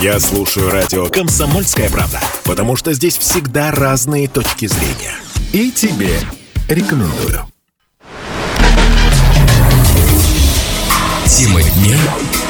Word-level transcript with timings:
Я 0.00 0.20
слушаю 0.20 0.70
радио 0.70 1.08
«Комсомольская 1.08 1.90
правда», 1.90 2.20
потому 2.44 2.76
что 2.76 2.92
здесь 2.92 3.18
всегда 3.18 3.72
разные 3.72 4.28
точки 4.28 4.66
зрения. 4.66 5.16
И 5.52 5.72
тебе 5.72 6.20
рекомендую. 6.68 7.44
Тема 11.26 11.60
дня 11.60 11.98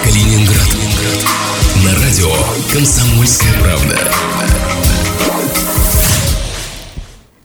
Калининград. 0.04 0.69
На 1.84 1.95
радио 1.95 2.31
«Комсомольская 2.71 3.54
правда». 3.62 3.96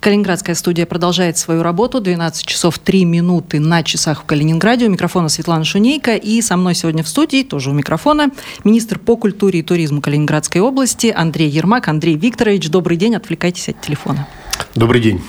Калининградская 0.03 0.53
студия 0.53 0.85
продолжает 0.85 1.37
свою 1.37 1.63
работу. 1.63 2.01
12 2.01 2.45
часов 2.45 2.77
3 2.77 3.05
минуты 3.05 3.61
на 3.61 3.83
часах 3.83 4.23
в 4.23 4.25
Калининграде. 4.25 4.85
У 4.85 4.89
микрофона 4.89 5.29
Светлана 5.29 5.63
Шунейка. 5.63 6.17
И 6.17 6.41
со 6.41 6.57
мной 6.57 6.75
сегодня 6.75 7.03
в 7.03 7.07
студии, 7.07 7.41
тоже 7.41 7.69
у 7.69 7.73
микрофона, 7.73 8.29
министр 8.65 8.99
по 8.99 9.15
культуре 9.15 9.61
и 9.61 9.63
туризму 9.63 10.01
Калининградской 10.01 10.59
области 10.59 11.07
Андрей 11.07 11.47
Ермак. 11.47 11.87
Андрей 11.87 12.17
Викторович, 12.17 12.69
добрый 12.69 12.97
день. 12.97 13.15
Отвлекайтесь 13.15 13.69
от 13.69 13.79
телефона. 13.79 14.27
Добрый 14.75 15.01
день. 15.01 15.21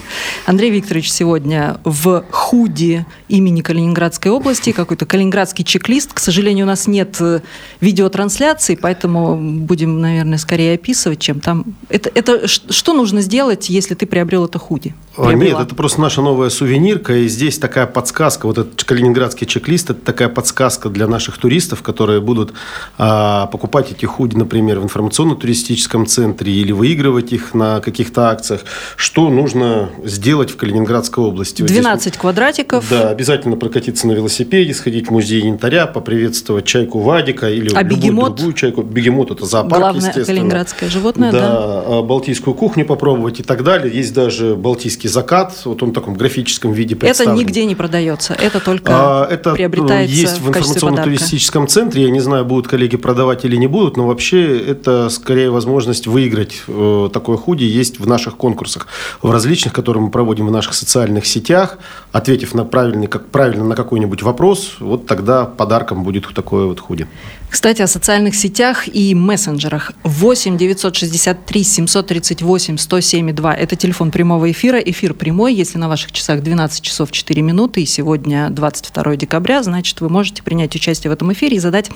Андрей 0.46 0.70
Викторович 0.70 1.12
сегодня 1.12 1.78
в 1.84 2.24
худи 2.30 3.04
имени 3.28 3.60
Калининградской 3.60 4.30
области, 4.30 4.72
какой-то 4.72 5.04
калининградский 5.04 5.64
чек-лист. 5.64 6.14
К 6.14 6.18
сожалению, 6.18 6.64
у 6.64 6.68
нас 6.68 6.86
нет 6.86 7.16
э, 7.20 7.40
видеотрансляции, 7.80 8.74
поэтому 8.74 9.36
будем, 9.36 10.00
наверное, 10.00 10.38
скорее 10.38 10.74
описывать, 10.74 11.18
чем 11.18 11.40
там. 11.40 11.64
Это, 11.90 12.10
это 12.14 12.48
что 12.48 12.94
нужно 12.94 13.20
сделать, 13.20 13.68
если 13.68 13.94
ты 13.94 14.06
приобрел 14.06 14.46
это 14.46 14.58
худи? 14.58 14.94
А, 15.16 15.26
Приобрела? 15.26 15.58
Нет, 15.58 15.66
это 15.66 15.74
просто 15.74 16.00
наша 16.00 16.22
новая 16.22 16.48
сувенирка, 16.48 17.14
и 17.14 17.28
здесь 17.28 17.58
такая 17.58 17.86
подсказка, 17.86 18.46
вот 18.46 18.56
этот 18.56 18.82
калининградский 18.84 19.46
чек-лист, 19.46 19.90
это 19.90 20.00
такая 20.00 20.30
подсказка 20.30 20.88
для 20.88 21.06
наших 21.06 21.36
туристов, 21.36 21.82
которые 21.82 22.22
будут 22.22 22.54
а, 22.96 23.46
покупать 23.46 23.92
эти 23.92 24.06
худи, 24.06 24.36
например, 24.36 24.80
в 24.80 24.84
информационно-туристическом 24.84 26.06
центре 26.06 26.52
или 26.52 26.72
выигрывать 26.72 27.32
их 27.32 27.52
на 27.52 27.80
каких-то 27.80 28.30
акциях, 28.30 28.62
что 28.96 29.13
нужно 29.30 29.90
сделать 30.02 30.50
в 30.50 30.56
Калининградской 30.56 31.22
области. 31.22 31.62
12 31.62 32.02
здесь, 32.02 32.16
квадратиков. 32.16 32.84
Да, 32.90 33.10
обязательно 33.10 33.56
прокатиться 33.56 34.08
на 34.08 34.12
велосипеде, 34.12 34.74
сходить 34.74 35.06
в 35.06 35.10
музей 35.12 35.42
янтаря, 35.42 35.86
поприветствовать 35.86 36.64
чайку 36.64 36.98
Вадика 36.98 37.48
или 37.48 37.72
а 37.74 37.82
любую 37.82 38.00
бегемот? 38.00 38.34
другую 38.34 38.54
чайку. 38.54 38.82
Бегемот– 38.82 39.30
это 39.32 39.46
зоопарк, 39.46 39.78
Главное 39.78 40.00
естественно. 40.00 40.26
калининградское 40.26 40.90
животное, 40.90 41.30
да. 41.30 41.40
Да, 41.40 41.82
а 41.86 42.02
балтийскую 42.02 42.54
кухню 42.54 42.84
попробовать 42.84 43.38
и 43.38 43.42
так 43.44 43.62
далее. 43.62 43.94
Есть 43.94 44.14
даже 44.14 44.56
балтийский 44.56 45.08
закат, 45.08 45.54
вот 45.64 45.82
он 45.84 45.90
в 45.90 45.92
таком 45.92 46.14
графическом 46.14 46.72
виде 46.72 46.96
представлен. 46.96 47.34
Это 47.34 47.40
нигде 47.40 47.64
не 47.66 47.76
продается, 47.76 48.34
это 48.34 48.58
только 48.58 48.92
а, 48.92 49.28
это 49.30 49.50
ну, 49.50 49.56
приобретается 49.56 50.14
есть 50.14 50.38
в, 50.40 50.46
в 50.46 50.48
информационно-туристическом 50.48 51.68
центре. 51.68 52.02
Я 52.02 52.10
не 52.10 52.20
знаю, 52.20 52.44
будут 52.44 52.66
коллеги 52.66 52.96
продавать 52.96 53.44
или 53.44 53.54
не 53.54 53.68
будут, 53.68 53.96
но 53.96 54.08
вообще 54.08 54.58
это 54.58 55.08
скорее 55.08 55.50
возможность 55.50 56.08
выиграть 56.08 56.62
э, 56.66 57.10
такое 57.12 57.36
худи 57.36 57.64
есть 57.64 58.00
в 58.00 58.06
наших 58.08 58.36
конкурсах 58.36 58.88
в 59.22 59.30
различных, 59.30 59.72
которые 59.72 60.02
мы 60.02 60.10
проводим 60.10 60.46
в 60.46 60.50
наших 60.50 60.74
социальных 60.74 61.26
сетях, 61.26 61.78
ответив 62.12 62.54
на 62.54 62.64
правильный, 62.64 63.06
как, 63.06 63.26
правильно 63.26 63.64
на 63.64 63.74
какой-нибудь 63.74 64.22
вопрос, 64.22 64.76
вот 64.80 65.06
тогда 65.06 65.44
подарком 65.44 66.04
будет 66.04 66.32
такое 66.34 66.66
вот 66.66 66.80
худи. 66.80 67.06
Кстати, 67.54 67.82
о 67.82 67.86
социальных 67.86 68.34
сетях 68.34 68.88
и 68.92 69.14
мессенджерах. 69.14 69.92
8 70.02 70.58
963 70.58 71.62
738 71.62 72.78
107 72.78 73.32
2. 73.32 73.54
Это 73.54 73.76
телефон 73.76 74.10
прямого 74.10 74.50
эфира. 74.50 74.80
Эфир 74.80 75.14
прямой. 75.14 75.54
Если 75.54 75.78
на 75.78 75.88
ваших 75.88 76.10
часах 76.10 76.42
12 76.42 76.82
часов 76.82 77.12
4 77.12 77.42
минуты 77.42 77.82
и 77.82 77.86
сегодня 77.86 78.50
22 78.50 79.14
декабря, 79.14 79.62
значит, 79.62 80.00
вы 80.00 80.08
можете 80.08 80.42
принять 80.42 80.74
участие 80.74 81.10
в 81.10 81.14
этом 81.14 81.32
эфире 81.32 81.58
и 81.58 81.60
задать 81.60 81.92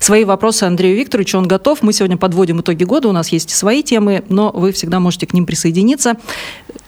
свои 0.00 0.24
вопросы 0.24 0.64
Андрею 0.64 0.96
Викторовичу. 0.96 1.36
Он 1.36 1.46
готов. 1.46 1.82
Мы 1.82 1.92
сегодня 1.92 2.16
подводим 2.16 2.62
итоги 2.62 2.84
года. 2.84 3.08
У 3.08 3.12
нас 3.12 3.28
есть 3.28 3.50
свои 3.50 3.82
темы, 3.82 4.24
но 4.30 4.50
вы 4.50 4.72
всегда 4.72 4.98
можете 4.98 5.26
к 5.26 5.34
ним 5.34 5.44
присоединиться. 5.44 6.16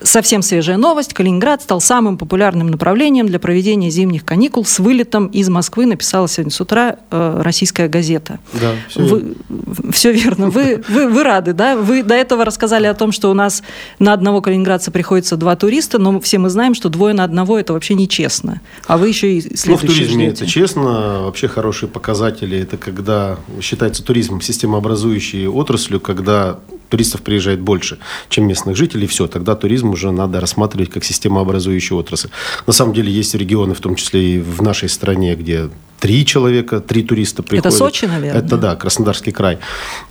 Совсем 0.01 0.41
свежая 0.41 0.77
новость. 0.77 1.13
Калининград 1.13 1.61
стал 1.61 1.79
самым 1.79 2.17
популярным 2.17 2.71
направлением 2.71 3.27
для 3.27 3.37
проведения 3.37 3.91
зимних 3.91 4.25
каникул 4.25 4.65
с 4.65 4.79
вылетом 4.79 5.27
из 5.27 5.47
Москвы, 5.49 5.85
написала 5.85 6.27
сегодня 6.27 6.51
с 6.51 6.59
утра 6.59 6.97
э, 7.11 7.41
российская 7.43 7.87
газета. 7.87 8.14
Да, 8.53 8.71
все 8.89 8.99
вы, 9.01 9.19
верно. 9.19 9.91
Все 9.91 10.11
верно. 10.11 10.49
Вы, 10.49 10.83
вы, 10.87 11.07
вы 11.07 11.23
рады, 11.23 11.53
да? 11.53 11.75
Вы 11.75 12.03
до 12.03 12.13
этого 12.15 12.45
рассказали 12.45 12.85
о 12.87 12.93
том, 12.93 13.11
что 13.11 13.29
у 13.31 13.33
нас 13.33 13.63
на 13.99 14.13
одного 14.13 14.41
калининградца 14.41 14.91
приходится 14.91 15.37
два 15.37 15.55
туриста, 15.55 15.97
но 15.99 16.19
все 16.19 16.37
мы 16.37 16.49
знаем, 16.49 16.73
что 16.75 16.89
двое 16.89 17.13
на 17.13 17.23
одного– 17.23 17.59
это 17.59 17.73
вообще 17.73 17.93
нечестно. 17.95 18.61
А 18.87 18.97
вы 18.97 19.07
еще 19.09 19.33
и 19.33 19.41
следующие 19.41 19.71
Ну, 19.71 19.77
в 19.77 19.81
туризме 19.81 20.25
ждете. 20.27 20.43
это 20.43 20.51
честно. 20.51 21.21
Вообще 21.23 21.47
хорошие 21.47 21.89
показатели– 21.89 22.57
это 22.59 22.77
когда 22.77 23.37
считается 23.61 24.03
туризм 24.03 24.41
системообразующей 24.41 25.47
отраслью, 25.47 25.99
когда 25.99 26.59
туристов 26.89 27.21
приезжает 27.21 27.61
больше, 27.61 27.97
чем 28.29 28.47
местных 28.47 28.75
жителей, 28.75 29.07
все, 29.07 29.27
тогда 29.27 29.55
туризм 29.55 29.89
уже 29.89 30.11
надо 30.11 30.39
рассматривать 30.39 30.89
как 30.89 31.03
системообразующую 31.03 31.97
отрасль. 31.97 32.29
На 32.67 32.73
самом 32.73 32.93
деле 32.93 33.11
есть 33.11 33.35
регионы, 33.35 33.73
в 33.73 33.79
том 33.79 33.95
числе 33.95 34.35
и 34.35 34.39
в 34.39 34.61
нашей 34.61 34.89
стране, 34.89 35.35
где 35.35 35.69
три 36.05 36.25
человека, 36.25 36.81
три 36.81 37.03
туриста 37.03 37.41
приходят. 37.41 37.65
Это 37.65 37.75
Сочи, 37.75 38.05
наверное? 38.05 38.41
Это 38.41 38.57
да, 38.57 38.75
Краснодарский 38.75 39.31
край. 39.31 39.57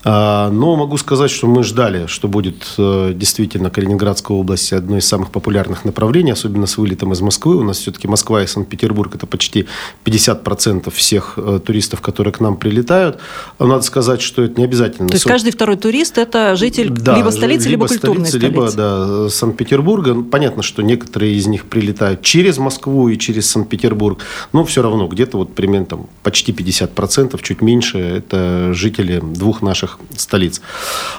А, 0.02 0.50
но 0.50 0.76
могу 0.76 0.96
сказать, 0.96 1.30
что 1.30 1.46
мы 1.46 1.62
ждали, 1.62 2.06
что 2.06 2.26
будет 2.26 2.66
э, 2.78 3.12
действительно 3.14 3.70
Калининградская 3.70 4.36
область 4.36 4.72
одной 4.72 4.98
из 4.98 5.06
самых 5.06 5.30
популярных 5.30 5.84
направлений, 5.84 6.32
особенно 6.32 6.66
с 6.66 6.78
вылетом 6.78 7.12
из 7.12 7.20
Москвы. 7.20 7.56
У 7.56 7.62
нас 7.62 7.78
все-таки 7.78 8.08
Москва 8.08 8.42
и 8.42 8.46
Санкт-Петербург– 8.46 9.14
это 9.14 9.26
почти 9.26 9.68
50% 10.04 10.90
всех 10.90 11.34
э, 11.36 11.60
туристов, 11.64 12.00
которые 12.00 12.32
к 12.32 12.40
нам 12.40 12.56
прилетают. 12.56 13.20
Надо 13.58 13.82
сказать, 13.82 14.20
что 14.20 14.42
это 14.42 14.58
не 14.60 14.64
обязательно. 14.64 15.08
То 15.08 15.14
есть 15.14 15.26
каждый 15.26 15.52
второй 15.52 15.76
турист– 15.76 16.18
это 16.18 16.56
житель 16.64 16.90
да, 16.90 17.16
либо 17.16 17.30
столицы, 17.30 17.68
либо, 17.68 17.84
либо 17.84 17.88
культурной 17.88 18.26
столицы. 18.26 18.48
Либо 18.48 18.72
да, 18.72 19.28
Санкт-Петербурга. 19.28 20.22
Понятно, 20.22 20.62
что 20.62 20.82
некоторые 20.82 21.34
из 21.34 21.46
них 21.46 21.66
прилетают 21.66 22.22
через 22.22 22.58
Москву 22.58 23.08
и 23.08 23.18
через 23.18 23.50
Санкт-Петербург, 23.50 24.20
но 24.52 24.64
все 24.64 24.82
равно 24.82 25.06
где-то 25.06 25.38
вот 25.38 25.54
примерно 25.54 25.86
там, 25.86 26.06
почти 26.22 26.52
50%, 26.52 27.38
чуть 27.42 27.60
меньше, 27.60 27.98
это 27.98 28.72
жители 28.72 29.20
двух 29.22 29.62
наших 29.62 29.98
столиц. 30.16 30.60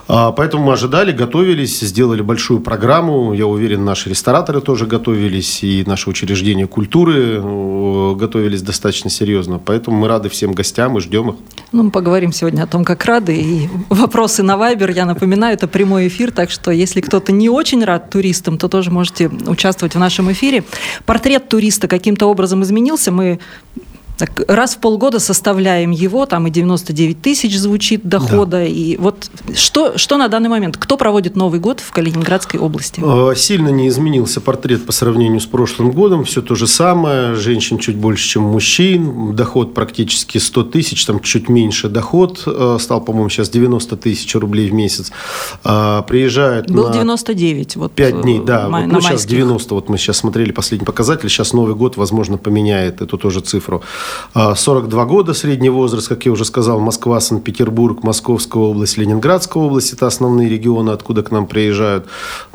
А, 0.07 0.31
поэтому 0.31 0.65
мы 0.65 0.73
ожидали, 0.73 1.11
готовились, 1.11 1.79
сделали 1.79 2.21
большую 2.21 2.59
программу. 2.61 3.33
Я 3.33 3.45
уверен, 3.45 3.85
наши 3.85 4.09
рестораторы 4.09 4.61
тоже 4.61 4.87
готовились, 4.87 5.63
и 5.63 5.83
наши 5.85 6.09
учреждения 6.09 6.67
культуры 6.67 7.39
э, 7.39 8.15
готовились 8.15 8.61
достаточно 8.61 9.09
серьезно. 9.09 9.59
Поэтому 9.63 9.97
мы 9.97 10.07
рады 10.07 10.29
всем 10.29 10.53
гостям 10.53 10.97
и 10.97 11.01
ждем 11.01 11.29
их. 11.29 11.35
Ну, 11.71 11.83
мы 11.83 11.91
поговорим 11.91 12.31
сегодня 12.31 12.63
о 12.63 12.67
том, 12.67 12.83
как 12.83 13.05
рады. 13.05 13.35
И 13.35 13.69
вопросы 13.89 14.43
на 14.43 14.57
Вайбер, 14.57 14.89
я 14.91 15.05
напоминаю, 15.05 15.34
это 15.51 15.67
прямой 15.67 16.07
эфир, 16.07 16.31
так 16.31 16.51
что 16.51 16.71
если 16.71 17.01
кто-то 17.01 17.31
не 17.31 17.49
очень 17.49 17.83
рад 17.83 18.09
туристам, 18.09 18.57
то 18.57 18.67
тоже 18.67 18.91
можете 18.91 19.27
участвовать 19.27 19.95
в 19.95 19.99
нашем 19.99 20.31
эфире. 20.31 20.63
Портрет 21.05 21.49
туриста 21.49 21.87
каким-то 21.87 22.27
образом 22.27 22.63
изменился. 22.63 23.11
Мы 23.11 23.39
так, 24.17 24.43
раз 24.47 24.75
в 24.75 24.79
полгода 24.79 25.19
составляем 25.19 25.91
его, 25.91 26.25
там 26.25 26.47
и 26.47 26.49
99 26.49 27.21
тысяч 27.21 27.57
звучит 27.57 28.07
дохода. 28.07 28.57
Да. 28.57 28.63
И 28.63 28.97
вот 28.97 29.29
что, 29.55 29.97
что 29.97 30.17
на 30.17 30.27
данный 30.27 30.49
момент? 30.49 30.77
Кто 30.77 30.97
проводит 30.97 31.35
Новый 31.35 31.59
год 31.59 31.79
в 31.79 31.91
Калининградской 31.91 32.59
области? 32.59 33.01
Сильно 33.35 33.69
не 33.69 33.87
изменился 33.87 34.41
портрет 34.41 34.85
по 34.85 34.91
сравнению 34.91 35.39
с 35.39 35.45
прошлым 35.45 35.91
годом. 35.91 36.23
Все 36.23 36.41
то 36.41 36.55
же 36.55 36.67
самое. 36.67 37.35
Женщин 37.35 37.77
чуть 37.77 37.95
больше, 37.95 38.27
чем 38.27 38.43
мужчин. 38.43 39.35
Доход 39.35 39.73
практически 39.73 40.37
100 40.37 40.63
тысяч, 40.63 41.05
там 41.05 41.19
чуть 41.19 41.49
меньше 41.49 41.89
доход. 41.89 42.47
Стал, 42.79 43.01
по-моему, 43.01 43.29
сейчас 43.29 43.49
90 43.49 43.97
тысяч 43.97 44.33
рублей 44.35 44.69
в 44.69 44.73
месяц. 44.73 45.11
Приезжает 45.63 46.71
Был 46.71 46.87
на 46.87 46.93
99. 46.93 47.75
Вот 47.75 47.91
5 47.93 48.21
дней, 48.21 48.39
да. 48.39 48.69
Май, 48.69 48.85
вот, 48.85 48.93
ну, 48.93 49.01
сейчас 49.01 49.25
90. 49.25 49.75
Вот 49.75 49.89
мы 49.89 49.97
сейчас 49.97 50.17
смотрели 50.17 50.51
последний 50.51 50.85
показатель. 50.85 51.29
Сейчас 51.29 51.53
Новый 51.53 51.75
год, 51.75 51.97
возможно, 51.97 52.37
поменяет 52.37 53.01
эту 53.01 53.17
тоже 53.17 53.41
цифру. 53.41 53.83
42 54.33 55.05
года 55.05 55.33
средний 55.33 55.69
возраст, 55.69 56.07
как 56.07 56.25
я 56.25 56.31
уже 56.31 56.45
сказал, 56.45 56.79
Москва, 56.79 57.19
Санкт-Петербург, 57.19 58.03
Московская 58.03 58.61
область, 58.61 58.97
Ленинградская 58.97 59.63
область. 59.63 59.93
Это 59.93 60.07
основные 60.07 60.49
регионы, 60.49 60.91
откуда 60.91 61.23
к 61.23 61.31
нам 61.31 61.47
приезжают. 61.47 62.05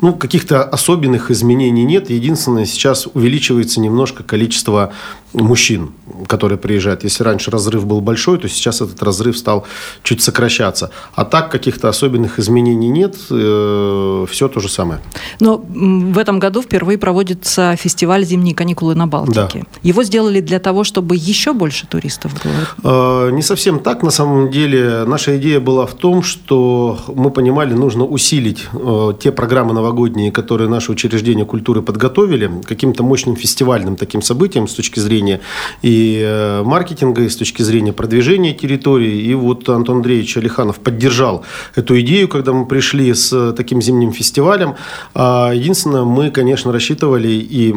Ну, 0.01 0.13
каких-то 0.13 0.63
особенных 0.63 1.31
изменений 1.31 1.83
нет. 1.83 2.09
Единственное, 2.09 2.65
сейчас 2.65 3.07
увеличивается 3.13 3.79
немножко 3.79 4.23
количество 4.23 4.93
мужчин, 5.33 5.91
которые 6.27 6.57
приезжают. 6.57 7.03
Если 7.03 7.23
раньше 7.23 7.51
разрыв 7.51 7.85
был 7.85 8.01
большой, 8.01 8.37
то 8.37 8.47
сейчас 8.49 8.81
этот 8.81 9.01
разрыв 9.03 9.37
стал 9.37 9.65
чуть 10.03 10.21
сокращаться. 10.21 10.91
А 11.15 11.25
так 11.25 11.51
каких-то 11.51 11.89
особенных 11.89 12.39
изменений 12.39 12.89
нет. 12.89 13.15
Э, 13.29 14.25
все 14.29 14.47
то 14.47 14.59
же 14.59 14.69
самое. 14.69 14.99
Но 15.39 15.57
в 15.57 16.17
этом 16.17 16.39
году 16.39 16.61
впервые 16.61 16.97
проводится 16.97 17.75
фестиваль 17.75 18.25
«Зимние 18.25 18.55
каникулы 18.55 18.95
на 18.95 19.07
Балтике». 19.07 19.59
Да. 19.59 19.79
Его 19.83 20.03
сделали 20.03 20.41
для 20.41 20.59
того, 20.59 20.83
чтобы 20.83 21.15
еще 21.15 21.53
больше 21.53 21.87
туристов 21.87 22.33
было? 22.43 23.27
Э, 23.27 23.31
не 23.31 23.41
совсем 23.41 23.79
так. 23.79 24.03
На 24.03 24.11
самом 24.11 24.51
деле 24.51 25.05
наша 25.05 25.37
идея 25.37 25.59
была 25.59 25.85
в 25.85 25.93
том, 25.93 26.23
что 26.23 26.99
мы 27.07 27.31
понимали, 27.31 27.73
нужно 27.73 28.05
усилить 28.05 28.67
э, 28.73 29.13
те 29.19 29.31
программы 29.31 29.73
новогодние, 29.73 30.31
которые 30.31 30.69
наши 30.69 30.91
учреждения 30.91 31.45
культуры 31.45 31.81
подготовили, 31.81 32.51
каким-то 32.65 33.03
мощным 33.03 33.35
фестивальным 33.35 33.95
таким 33.95 34.21
событием 34.21 34.67
с 34.67 34.73
точки 34.73 34.99
зрения 34.99 35.20
зрения 35.21 35.39
и 35.81 36.21
э, 36.23 36.63
маркетинга, 36.63 37.21
и 37.23 37.29
с 37.29 37.35
точки 37.35 37.61
зрения 37.61 37.93
продвижения 37.93 38.53
территории. 38.53 39.21
И 39.21 39.33
вот 39.33 39.69
Антон 39.69 39.97
Андреевич 39.97 40.37
Алиханов 40.37 40.79
поддержал 40.79 41.45
эту 41.75 41.99
идею, 42.01 42.27
когда 42.27 42.53
мы 42.53 42.65
пришли 42.65 43.13
с 43.13 43.53
таким 43.53 43.81
зимним 43.81 44.11
фестивалем. 44.11 44.75
А 45.13 45.51
единственное, 45.53 46.03
мы, 46.03 46.31
конечно, 46.31 46.71
рассчитывали 46.71 47.29
и 47.29 47.75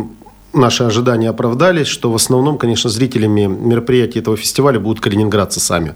наши 0.54 0.84
ожидания 0.84 1.28
оправдались, 1.28 1.86
что 1.86 2.10
в 2.10 2.14
основном, 2.14 2.58
конечно, 2.58 2.90
зрителями 2.90 3.46
мероприятий 3.46 4.18
этого 4.18 4.36
фестиваля 4.36 4.80
будут 4.80 5.00
калининградцы 5.00 5.60
сами. 5.60 5.94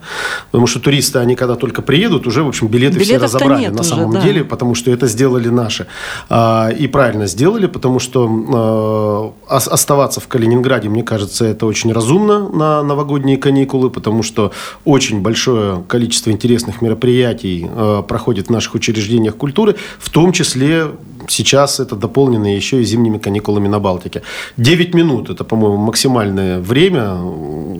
Потому 0.50 0.66
что 0.66 0.80
туристы, 0.80 1.18
они 1.18 1.34
когда 1.34 1.54
только 1.54 1.82
приедут, 1.82 2.26
уже, 2.26 2.42
в 2.42 2.48
общем, 2.48 2.68
билеты 2.68 2.98
все 3.00 3.18
разобрали 3.18 3.68
на 3.68 3.80
уже, 3.80 3.88
самом 3.88 4.12
да. 4.12 4.22
деле, 4.22 4.44
потому 4.44 4.74
что 4.74 4.90
это 4.90 5.06
сделали 5.06 5.48
наши. 5.48 5.86
А, 6.28 6.70
и 6.70 6.86
правильно 6.86 7.26
сделали, 7.26 7.66
потому 7.66 7.98
что 7.98 9.34
а, 9.48 9.56
оставаться 9.56 10.20
в 10.20 10.28
Калининграде, 10.28 10.88
мне 10.88 11.02
кажется, 11.02 11.44
это 11.44 11.66
очень 11.66 11.92
разумно 11.92 12.48
на 12.48 12.82
новогодние 12.82 13.36
каникулы, 13.36 13.90
потому 13.90 14.22
что 14.22 14.52
очень 14.84 15.20
большое 15.20 15.82
количество 15.88 16.30
интересных 16.30 16.82
мероприятий 16.82 17.68
а, 17.70 18.02
проходит 18.02 18.48
в 18.48 18.50
наших 18.50 18.74
учреждениях 18.74 19.36
культуры, 19.36 19.76
в 19.98 20.10
том 20.10 20.32
числе 20.32 20.88
сейчас 21.30 21.80
это 21.80 21.96
дополнено 21.96 22.54
еще 22.54 22.80
и 22.80 22.84
зимними 22.84 23.18
каникулами 23.18 23.68
на 23.68 23.78
Балтике. 23.78 24.22
9 24.56 24.94
минут– 24.94 25.30
это, 25.30 25.44
по-моему, 25.44 25.76
максимальное 25.76 26.60
время, 26.60 27.16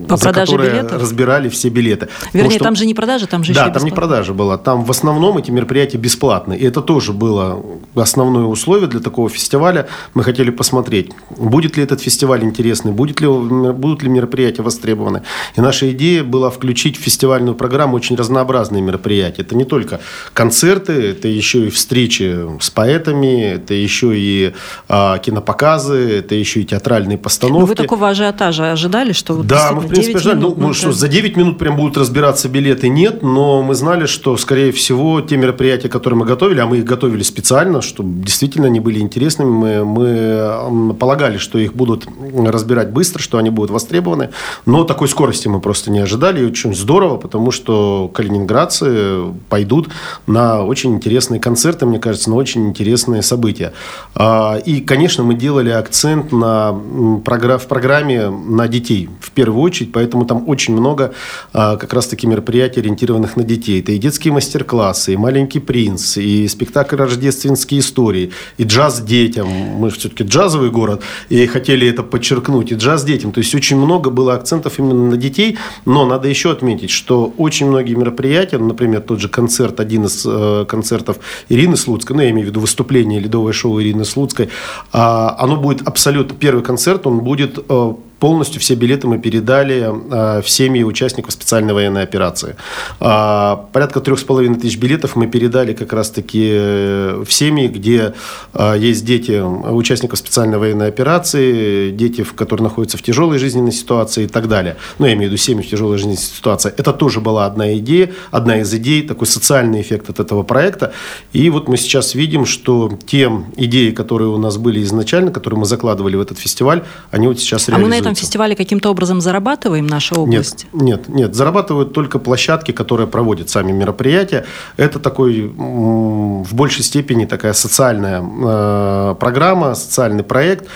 По 0.07 0.17
за 0.17 0.31
которое 0.33 0.69
билетов? 0.69 1.01
разбирали 1.01 1.49
все 1.49 1.69
билеты. 1.69 2.07
Вернее, 2.33 2.55
что... 2.55 2.63
там 2.63 2.75
же 2.75 2.85
не 2.85 2.93
продажа, 2.93 3.27
там 3.27 3.43
же 3.43 3.53
Да, 3.53 3.69
там 3.69 3.83
не 3.83 3.91
продажа 3.91 4.33
была. 4.33 4.57
Там 4.57 4.83
в 4.83 4.91
основном 4.91 5.37
эти 5.37 5.51
мероприятия 5.51 5.97
бесплатные. 5.97 6.59
И 6.59 6.65
это 6.65 6.81
тоже 6.81 7.13
было 7.13 7.63
основное 7.95 8.45
условие 8.45 8.87
для 8.87 8.99
такого 8.99 9.29
фестиваля. 9.29 9.87
Мы 10.13 10.23
хотели 10.23 10.49
посмотреть, 10.49 11.11
будет 11.37 11.77
ли 11.77 11.83
этот 11.83 12.01
фестиваль 12.01 12.43
интересный, 12.43 12.91
будет 12.91 13.21
ли, 13.21 13.27
будут 13.27 14.03
ли 14.03 14.09
мероприятия 14.09 14.61
востребованы. 14.61 15.21
И 15.55 15.61
наша 15.61 15.91
идея 15.91 16.23
была 16.23 16.49
включить 16.49 16.97
в 16.97 17.01
фестивальную 17.01 17.55
программу 17.55 17.95
очень 17.95 18.15
разнообразные 18.15 18.81
мероприятия. 18.81 19.41
Это 19.41 19.55
не 19.55 19.65
только 19.65 19.99
концерты, 20.33 20.93
это 20.93 21.27
еще 21.27 21.67
и 21.67 21.69
встречи 21.69 22.37
с 22.59 22.69
поэтами, 22.69 23.38
это 23.43 23.73
еще 23.73 24.17
и 24.17 24.53
а, 24.87 25.17
кинопоказы, 25.19 26.19
это 26.19 26.35
еще 26.35 26.61
и 26.61 26.65
театральные 26.65 27.17
постановки. 27.17 27.59
Но 27.59 27.65
вы 27.65 27.75
такого 27.75 28.09
ажиотажа 28.09 28.71
ожидали, 28.71 29.13
что 29.13 29.35
вот 29.35 29.47
Да, 29.47 29.71
мы 29.71 29.81
в 29.81 29.87
принципе 29.87 30.17
ожидали. 30.17 30.39
Ну, 30.39 30.55
ну, 30.57 30.73
что, 30.73 30.91
за 30.91 31.07
9 31.07 31.37
минут 31.37 31.57
прям 31.57 31.75
будут 31.75 31.97
разбираться 31.97 32.49
билеты, 32.49 32.89
нет, 32.89 33.23
но 33.23 33.61
мы 33.61 33.75
знали, 33.75 34.05
что, 34.05 34.37
скорее 34.37 34.71
всего, 34.71 35.21
те 35.21 35.37
мероприятия, 35.37 35.89
которые 35.89 36.19
мы 36.19 36.25
готовили, 36.25 36.59
а 36.59 36.65
мы 36.65 36.77
их 36.79 36.85
готовили 36.85 37.23
специально, 37.23 37.81
чтобы 37.81 38.23
действительно 38.23 38.67
они 38.67 38.79
были 38.79 38.99
интересными, 38.99 39.49
мы, 39.49 39.85
мы 39.85 40.93
полагали, 40.93 41.37
что 41.37 41.57
их 41.59 41.73
будут 41.73 42.07
разбирать 42.35 42.91
быстро, 42.91 43.21
что 43.21 43.37
они 43.37 43.49
будут 43.49 43.71
востребованы, 43.71 44.29
но 44.65 44.83
такой 44.83 45.07
скорости 45.07 45.47
мы 45.47 45.59
просто 45.59 45.91
не 45.91 45.99
ожидали, 45.99 46.41
и 46.41 46.45
очень 46.45 46.75
здорово, 46.75 47.17
потому 47.17 47.51
что 47.51 48.09
калининградцы 48.13 49.23
пойдут 49.49 49.89
на 50.27 50.63
очень 50.63 50.93
интересные 50.95 51.39
концерты, 51.39 51.85
мне 51.85 51.99
кажется, 51.99 52.29
на 52.29 52.35
очень 52.35 52.67
интересные 52.67 53.21
события. 53.29 53.73
А, 54.15 54.57
и, 54.57 54.81
конечно, 54.81 55.23
мы 55.23 55.35
делали 55.35 55.69
акцент 55.69 56.31
на, 56.31 56.71
в 56.71 57.21
программе 57.67 58.29
на 58.29 58.67
детей 58.67 59.09
в 59.21 59.31
первую 59.31 59.61
очередь, 59.61 59.91
поэтому 59.91 60.25
там 60.25 60.43
очень 60.49 60.73
много 60.73 61.13
а, 61.53 61.77
как 61.77 61.93
раз-таки 61.93 62.27
мероприятий, 62.27 62.81
ориентированных 62.81 63.37
на 63.37 63.43
детей. 63.43 63.81
Это 63.81 63.91
и 63.91 63.97
детские 63.97 64.33
мастер-классы, 64.33 65.13
и 65.13 65.17
«Маленький 65.17 65.59
принц», 65.59 66.17
и 66.17 66.47
спектакль 66.47 66.95
«Рождественские 66.95 67.79
истории», 67.79 68.31
и 68.57 68.63
джаз 68.63 69.01
детям. 69.01 69.47
Мы 69.47 69.89
все-таки 69.89 70.23
джазовый 70.23 70.71
город, 70.71 71.01
и 71.29 71.45
хотели 71.47 71.87
это 71.87 72.03
подчеркнуть, 72.03 72.71
и 72.71 72.75
джаз 72.75 73.03
детям. 73.03 73.31
То 73.31 73.39
есть 73.39 73.55
очень 73.55 73.77
много 73.77 74.09
было 74.09 74.33
акцентов 74.33 74.79
именно 74.79 75.09
на 75.09 75.17
детей, 75.17 75.57
но 75.85 76.05
надо 76.05 76.27
еще 76.27 76.51
отметить, 76.51 76.89
что 76.89 77.33
очень 77.37 77.67
многие 77.67 77.95
мероприятия, 77.95 78.57
например, 78.57 79.01
тот 79.01 79.19
же 79.19 79.29
концерт, 79.29 79.79
один 79.79 80.05
из 80.05 80.25
э, 80.25 80.65
концертов 80.67 81.17
Ирины 81.49 81.75
Слуцкой, 81.75 82.15
ну, 82.15 82.21
я 82.23 82.29
имею 82.29 82.47
в 82.47 82.49
виду 82.49 82.59
выступление 82.59 83.08
ледовое 83.17 83.53
шоу 83.53 83.81
Ирины 83.81 84.05
Слуцкой, 84.05 84.49
а, 84.91 85.35
оно 85.39 85.55
будет 85.55 85.87
абсолютно, 85.87 86.35
первый 86.35 86.63
концерт, 86.63 87.07
он 87.07 87.19
будет 87.21 87.57
э, 87.67 87.93
полностью 88.19 88.61
все 88.61 88.75
билеты 88.75 89.07
мы 89.07 89.17
передали 89.17 89.87
э, 89.87 90.41
в 90.41 90.49
семьи 90.49 90.83
участников 90.83 91.31
специальной 91.31 91.73
военной 91.73 92.03
операции. 92.03 92.55
Э, 92.99 93.55
порядка 93.71 94.01
трех 94.01 94.19
с 94.19 94.23
половиной 94.23 94.59
тысяч 94.59 94.77
билетов 94.77 95.15
мы 95.15 95.27
передали 95.27 95.73
как 95.73 95.93
раз-таки 95.93 96.49
э, 96.51 97.23
в 97.25 97.31
семьи, 97.31 97.67
где 97.67 98.13
э, 98.53 98.75
есть 98.77 99.05
дети 99.05 99.41
участников 99.41 100.19
специальной 100.19 100.57
военной 100.57 100.87
операции, 100.87 101.91
дети, 101.91 102.23
которые 102.35 102.65
находятся 102.65 102.97
в 102.97 103.01
тяжелой 103.01 103.39
жизненной 103.39 103.71
ситуации 103.71 104.25
и 104.25 104.27
так 104.27 104.47
далее. 104.47 104.75
Ну, 104.99 105.05
я 105.05 105.13
имею 105.13 105.29
в 105.29 105.33
виду 105.33 105.37
семьи 105.37 105.63
в 105.63 105.69
тяжелой 105.69 105.97
жизненной 105.97 106.17
ситуации. 106.17 106.73
Это 106.75 106.91
тоже 106.91 107.21
была 107.21 107.45
одна 107.45 107.77
идея, 107.77 108.11
одна 108.31 108.59
из 108.59 108.73
идей, 108.73 109.07
такой 109.07 109.27
социальный 109.27 109.81
эффект 109.81 110.09
от 110.09 110.19
этого 110.19 110.43
проекта. 110.43 110.91
И 111.31 111.49
вот 111.49 111.69
мы 111.69 111.77
сейчас 111.77 112.15
видим, 112.15 112.45
что 112.45 112.99
те 113.05 113.31
идеи, 113.55 113.91
которые 113.91 114.29
у 114.29 114.37
нас 114.37 114.57
были 114.57 114.83
изначально, 114.83 115.31
которые 115.31 115.59
мы 115.59 115.65
закладывали 115.65 116.17
в 116.17 116.21
этот 116.21 116.37
фестиваль, 116.37 116.83
они 117.11 117.27
вот 117.27 117.39
сейчас 117.39 117.69
реализуются 117.69 118.08
этом 118.08 118.08
фестивале 118.15 118.55
каким-то 118.55 118.89
образом 118.89 119.21
зарабатываем 119.21 119.87
наша 119.87 120.15
область? 120.15 120.67
Нет, 120.73 121.07
нет, 121.07 121.09
нет. 121.09 121.35
Зарабатывают 121.35 121.93
только 121.93 122.19
площадки, 122.19 122.71
которые 122.71 123.07
проводят 123.07 123.49
сами 123.49 123.71
мероприятия. 123.71 124.45
Это 124.77 124.99
такой 124.99 125.47
в 125.47 126.53
большей 126.53 126.83
степени 126.83 127.25
такая 127.25 127.53
социальная 127.53 128.21
э, 128.21 129.15
программа, 129.19 129.75
социальный 129.75 130.23
проект. 130.23 130.67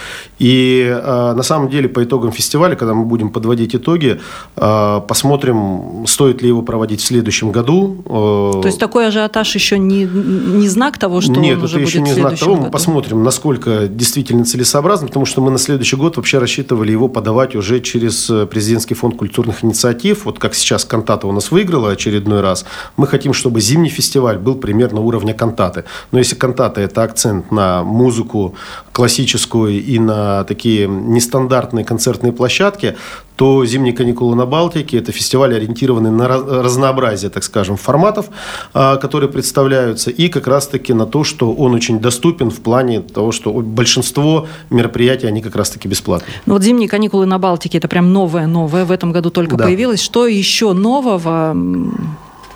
И 0.44 0.84
э, 0.86 1.34
на 1.34 1.42
самом 1.42 1.70
деле 1.70 1.88
по 1.88 2.04
итогам 2.04 2.34
фестиваля, 2.34 2.76
когда 2.76 2.94
мы 2.94 3.06
будем 3.06 3.30
подводить 3.30 3.76
итоги, 3.76 4.20
э, 4.58 5.02
посмотрим, 5.08 6.06
стоит 6.06 6.42
ли 6.42 6.50
его 6.50 6.62
проводить 6.62 7.00
в 7.00 7.06
следующем 7.06 7.54
году. 7.54 8.04
Э, 8.06 8.62
То 8.62 8.68
есть 8.68 8.78
такой 8.78 9.08
ажиотаж 9.08 9.56
еще 9.56 9.80
не, 9.80 10.04
не 10.04 10.68
знак 10.68 10.98
того, 10.98 11.22
что 11.22 11.32
Нет, 11.32 11.60
он 11.60 11.64
уже 11.64 11.78
это 11.78 11.88
еще 11.88 12.02
не 12.02 12.12
знак 12.12 12.38
того. 12.38 12.56
году? 12.56 12.66
Мы 12.66 12.72
посмотрим, 12.72 13.24
насколько 13.24 13.88
действительно 13.88 14.44
целесообразно, 14.44 15.08
потому 15.08 15.26
что 15.26 15.40
мы 15.40 15.50
на 15.50 15.58
следующий 15.58 15.96
год 15.96 16.18
вообще 16.18 16.40
рассчитывали 16.40 16.92
его 16.92 17.08
подавать 17.08 17.56
уже 17.56 17.80
через 17.80 18.30
э, 18.30 18.46
президентский 18.46 18.96
фонд 18.96 19.16
культурных 19.16 19.64
инициатив. 19.64 20.26
Вот 20.26 20.40
как 20.40 20.56
сейчас 20.56 20.84
Кантата 20.84 21.26
у 21.26 21.32
нас 21.32 21.52
выиграла 21.52 21.92
очередной 21.92 22.42
раз. 22.42 22.66
Мы 22.98 23.08
хотим, 23.08 23.32
чтобы 23.32 23.62
зимний 23.62 23.90
фестиваль 23.90 24.38
был 24.38 24.56
примерно 24.56 25.00
уровня 25.00 25.34
Кантаты. 25.34 25.86
Но 26.12 26.20
если 26.20 26.36
Кантата– 26.36 26.82
это 26.88 27.02
акцент 27.04 27.50
на 27.50 27.84
музыку 27.84 28.56
классическую 28.92 29.82
и 29.82 30.00
на 30.00 30.33
такие 30.48 30.88
нестандартные 30.88 31.86
концертные 31.86 32.34
площадки, 32.34 32.96
то 33.36 33.66
«Зимние 33.66 33.94
каникулы 33.94 34.36
на 34.36 34.46
Балтике»– 34.46 34.98
это 35.00 35.12
фестиваль, 35.12 35.56
ориентированный 35.56 36.12
на 36.12 36.28
разнообразие, 36.28 37.30
так 37.30 37.44
скажем, 37.44 37.78
форматов, 37.78 38.28
а, 38.74 38.98
которые 38.98 39.30
представляются, 39.30 40.12
и 40.12 40.30
как 40.30 40.48
раз-таки 40.48 40.94
на 40.94 41.06
то, 41.06 41.24
что 41.24 41.52
он 41.52 41.74
очень 41.74 42.00
доступен 42.00 42.50
в 42.50 42.60
плане 42.60 43.02
того, 43.02 43.32
что 43.32 43.52
большинство 43.54 44.48
мероприятий, 44.70 45.28
они 45.28 45.42
как 45.42 45.56
раз-таки 45.56 45.88
бесплатные. 45.88 46.34
Ну 46.46 46.54
вот 46.54 46.64
«Зимние 46.64 46.90
каникулы 46.90 47.26
на 47.26 47.40
Балтике»– 47.40 47.78
это 47.80 47.88
прям 47.88 48.14
новое-новое, 48.14 48.86
в 48.86 48.92
этом 48.92 49.12
году 49.12 49.30
только 49.30 49.58
да. 49.58 49.66
появилось. 49.66 50.02
Что 50.02 50.28
еще 50.28 50.74
нового, 50.74 51.56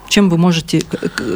чем 0.10 0.30
вы 0.30 0.38
можете, 0.38 0.82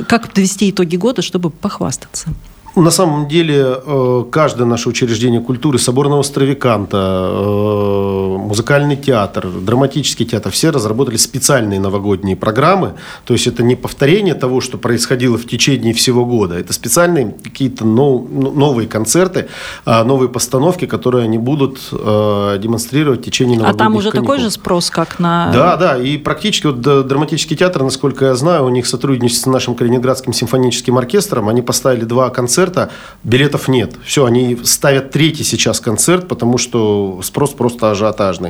как 0.07 0.27
подвести 0.27 0.69
итоги 0.69 0.97
года, 0.97 1.21
чтобы 1.21 1.49
похвастаться? 1.49 2.29
На 2.75 2.89
самом 2.91 3.27
деле, 3.27 3.81
э, 3.85 4.23
каждое 4.31 4.65
наше 4.65 4.87
учреждение 4.87 5.41
культуры, 5.41 5.77
соборного 5.77 6.21
островиканта, 6.21 6.97
э, 6.97 8.10
музыкальный 8.51 8.97
театр, 8.97 9.47
драматический 9.47 10.25
театр, 10.25 10.51
все 10.51 10.71
разработали 10.71 11.15
специальные 11.15 11.79
новогодние 11.79 12.35
программы. 12.35 12.95
То 13.25 13.33
есть 13.33 13.47
это 13.47 13.63
не 13.63 13.75
повторение 13.75 14.35
того, 14.35 14.59
что 14.59 14.77
происходило 14.77 15.37
в 15.37 15.47
течение 15.47 15.93
всего 15.93 16.25
года. 16.25 16.59
Это 16.59 16.73
специальные 16.73 17.35
какие-то 17.43 17.85
новые 17.85 18.87
концерты, 18.87 19.47
а, 19.85 20.03
новые 20.03 20.29
постановки, 20.29 20.85
которые 20.85 21.23
они 21.23 21.37
будут 21.37 21.79
э, 21.91 22.57
демонстрировать 22.59 23.21
в 23.21 23.23
течение 23.23 23.57
новогодних 23.57 23.81
А 23.81 23.85
там 23.85 23.95
уже 23.95 24.11
каникул. 24.11 24.33
такой 24.35 24.43
же 24.43 24.51
спрос, 24.51 24.89
как 24.89 25.19
на... 25.19 25.51
Да, 25.53 25.77
да. 25.77 25.97
И 25.97 26.17
практически 26.17 26.67
вот 26.67 26.81
драматический 26.81 27.55
театр, 27.55 27.83
насколько 27.83 28.25
я 28.25 28.35
знаю, 28.35 28.65
у 28.65 28.69
них 28.69 28.85
сотрудничество 28.85 29.49
с 29.49 29.53
нашим 29.53 29.75
Калининградским 29.75 30.33
симфоническим 30.33 30.97
оркестром. 30.97 31.47
Они 31.47 31.61
поставили 31.61 32.03
два 32.03 32.29
концерта 32.29 32.51
концерта, 32.51 32.89
билетов 33.23 33.67
нет. 33.67 33.95
Все, 34.03 34.25
они 34.25 34.57
ставят 34.63 35.11
третий 35.11 35.43
сейчас 35.43 35.79
концерт, 35.79 36.27
потому 36.27 36.57
что 36.57 37.21
спрос 37.23 37.51
просто 37.51 37.91
ажиотажный. 37.91 38.40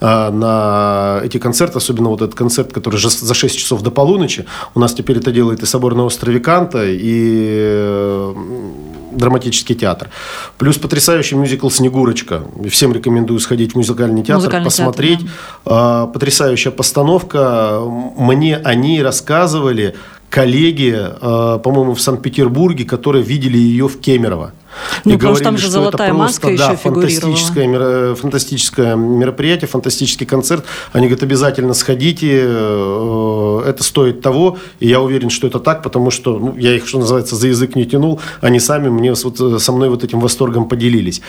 А 0.00 0.30
на 0.30 1.24
эти 1.24 1.38
концерты, 1.38 1.78
особенно 1.78 2.08
вот 2.08 2.22
этот 2.22 2.34
концерт, 2.34 2.72
который 2.72 3.00
за 3.00 3.34
6 3.34 3.58
часов 3.58 3.82
до 3.82 3.90
полуночи, 3.90 4.46
у 4.74 4.80
нас 4.80 4.94
теперь 4.94 5.18
это 5.18 5.32
делает 5.32 5.62
и 5.62 5.66
Соборный 5.66 6.04
остров 6.04 6.42
Канта, 6.42 6.84
и 6.86 8.32
драматический 9.12 9.74
театр. 9.74 10.08
Плюс 10.58 10.78
потрясающий 10.78 11.36
мюзикл 11.36 11.68
«Снегурочка». 11.70 12.42
Всем 12.70 12.92
рекомендую 12.92 13.40
сходить 13.40 13.72
в 13.72 13.76
музыкальный 13.76 14.22
театр, 14.22 14.36
музыкальный 14.36 14.64
посмотреть. 14.64 15.20
Театр, 15.20 15.34
да. 15.64 16.06
Потрясающая 16.06 16.72
постановка. 16.72 17.80
Мне 18.16 18.56
о 18.56 18.74
ней 18.74 19.02
рассказывали 19.02 19.94
коллеги, 20.30 20.94
э, 20.94 21.58
по-моему, 21.62 21.94
в 21.94 22.00
Санкт-Петербурге, 22.00 22.84
которые 22.84 23.24
видели 23.24 23.56
ее 23.56 23.88
в 23.88 23.98
Кемерово. 23.98 24.52
Ну, 25.04 25.12
и 25.12 25.16
потому 25.16 25.34
говорили, 25.34 25.36
что 25.36 25.44
там 25.44 25.56
же 25.56 25.62
что 25.62 25.72
золотая 25.72 26.08
это 26.08 26.16
просто, 26.16 26.46
маска 26.46 26.58
да, 26.58 26.70
еще 26.72 26.76
фантастическое, 26.76 28.14
фантастическое 28.14 28.96
мероприятие, 28.96 29.68
фантастический 29.68 30.26
концерт. 30.26 30.64
Они 30.92 31.06
говорят, 31.06 31.22
обязательно 31.22 31.74
сходите, 31.74 32.42
э, 32.42 33.62
это 33.66 33.82
стоит 33.82 34.20
того. 34.20 34.58
И 34.80 34.88
я 34.88 35.00
уверен, 35.00 35.30
что 35.30 35.46
это 35.46 35.58
так, 35.58 35.82
потому 35.82 36.10
что 36.10 36.38
ну, 36.38 36.56
я 36.56 36.74
их, 36.74 36.86
что 36.86 36.98
называется, 36.98 37.36
за 37.36 37.48
язык 37.48 37.76
не 37.76 37.84
тянул. 37.84 38.20
Они 38.40 38.60
сами 38.60 38.88
мне 38.88 39.12
вот, 39.12 39.62
со 39.62 39.72
мной 39.72 39.88
вот 39.88 40.04
этим 40.04 40.20
восторгом 40.20 40.68
поделились. 40.68 41.20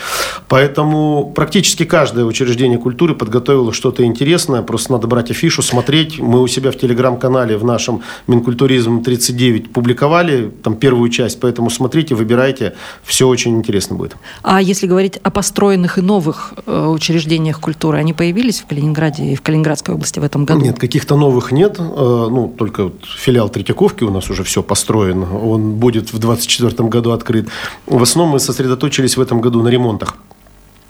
Поэтому 0.48 1.32
практически 1.34 1.84
каждое 1.84 2.24
учреждение 2.24 2.78
культуры 2.78 3.14
подготовило 3.14 3.72
что-то 3.72 4.04
интересное. 4.04 4.62
Просто 4.62 4.92
надо 4.92 5.06
брать 5.06 5.30
афишу, 5.30 5.62
смотреть. 5.62 6.18
Мы 6.18 6.42
у 6.42 6.46
себя 6.46 6.70
в 6.70 6.76
телеграм-канале 6.76 7.56
в 7.56 7.64
нашем 7.64 8.02
Минкультуризм 8.26 9.02
39 9.02 9.72
публиковали 9.72 10.52
там 10.62 10.76
первую 10.76 11.10
часть, 11.10 11.40
поэтому 11.40 11.70
смотрите, 11.70 12.14
выбирайте. 12.14 12.74
Все 13.02 13.29
очень 13.30 13.56
интересно 13.56 13.96
будет. 13.96 14.16
А 14.42 14.60
если 14.60 14.86
говорить 14.86 15.18
о 15.22 15.30
построенных 15.30 15.98
и 15.98 16.00
новых 16.00 16.54
э, 16.66 16.86
учреждениях 16.86 17.60
культуры, 17.60 17.98
они 17.98 18.12
появились 18.12 18.60
в 18.60 18.66
Калининграде 18.66 19.32
и 19.32 19.34
в 19.34 19.42
Калининградской 19.42 19.94
области 19.94 20.18
в 20.20 20.24
этом 20.24 20.44
году? 20.44 20.60
Нет, 20.60 20.78
каких-то 20.78 21.16
новых 21.16 21.52
нет. 21.52 21.76
Э, 21.78 21.82
ну, 22.30 22.54
только 22.56 22.84
вот 22.84 23.04
филиал 23.04 23.48
Третьяковки 23.48 24.04
у 24.04 24.10
нас 24.10 24.30
уже 24.30 24.44
все 24.44 24.62
построен. 24.62 25.22
Он 25.22 25.72
будет 25.72 26.12
в 26.12 26.18
2024 26.18 26.88
году 26.88 27.12
открыт. 27.12 27.48
В 27.86 28.02
основном 28.02 28.32
мы 28.32 28.40
сосредоточились 28.40 29.16
в 29.16 29.20
этом 29.20 29.40
году 29.40 29.62
на 29.62 29.68
ремонтах. 29.68 30.16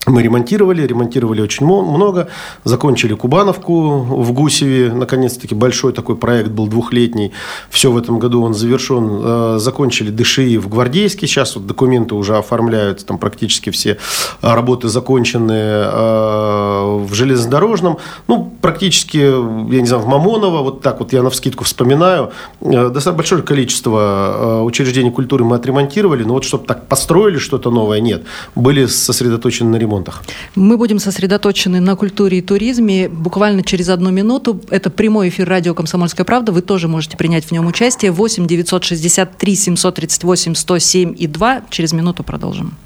Мы 0.06 0.22
ремонтировали, 0.22 0.86
ремонтировали 0.86 1.42
очень 1.42 1.66
много. 1.66 2.28
Закончили 2.64 3.12
Кубановку 3.12 3.98
в 3.98 4.32
Гусеве. 4.32 4.94
Наконец-таки 4.94 5.54
большой 5.54 5.92
такой 5.92 6.16
проект 6.16 6.50
был 6.50 6.68
двухлетний. 6.68 7.32
Все 7.68 7.92
в 7.92 7.98
этом 7.98 8.18
году 8.18 8.42
он 8.42 8.54
завершен. 8.54 9.20
Э, 9.22 9.56
закончили 9.58 10.10
ДШИ 10.10 10.56
в 10.56 10.70
Гвардейске. 10.70 11.26
Сейчас 11.26 11.54
вот 11.54 11.66
документы 11.66 12.14
уже 12.14 12.38
оформляют. 12.38 13.04
Там 13.04 13.18
практически 13.18 13.68
все 13.68 13.98
работы 14.40 14.88
закончены 14.88 15.52
э, 15.52 17.04
в 17.04 17.12
железнодорожном. 17.12 17.98
Ну, 18.26 18.54
практически, 18.62 19.18
я 19.18 19.80
не 19.82 19.86
знаю, 19.86 20.02
в 20.02 20.06
Мамоново. 20.06 20.62
Вот 20.62 20.80
так 20.80 21.00
вот 21.00 21.12
я 21.12 21.22
на 21.22 21.28
вскидку 21.28 21.64
вспоминаю. 21.64 22.30
Э, 22.62 22.88
достаточно 22.88 23.12
большое 23.12 23.42
количество 23.42 24.62
учреждений 24.64 25.10
культуры 25.10 25.44
мы 25.44 25.56
отремонтировали. 25.56 26.24
Но 26.24 26.32
вот 26.32 26.44
чтобы 26.44 26.64
так 26.64 26.86
построили 26.86 27.36
что-то 27.36 27.70
новое, 27.70 28.00
нет. 28.00 28.22
Были 28.54 28.86
сосредоточены 28.86 29.72
на 29.72 29.76
ремонте 29.76 29.89
ремонтах? 29.90 30.22
Мы 30.54 30.76
будем 30.76 30.98
сосредоточены 30.98 31.80
на 31.80 31.96
культуре 31.96 32.38
и 32.38 32.42
туризме. 32.42 33.08
Буквально 33.08 33.62
через 33.62 33.88
одну 33.88 34.10
минуту. 34.10 34.60
Это 34.70 34.90
прямой 34.90 35.28
эфир 35.28 35.48
радио 35.48 35.74
«Комсомольская 35.74 36.24
правда». 36.24 36.52
Вы 36.52 36.62
тоже 36.62 36.88
можете 36.88 37.16
принять 37.16 37.44
в 37.44 37.52
нем 37.52 37.66
участие. 37.66 38.12
8 38.12 38.46
963 38.46 39.56
738 39.56 40.54
107 40.54 41.14
и 41.18 41.26
2. 41.26 41.62
Через 41.70 41.92
минуту 41.92 42.22
продолжим. 42.22 42.76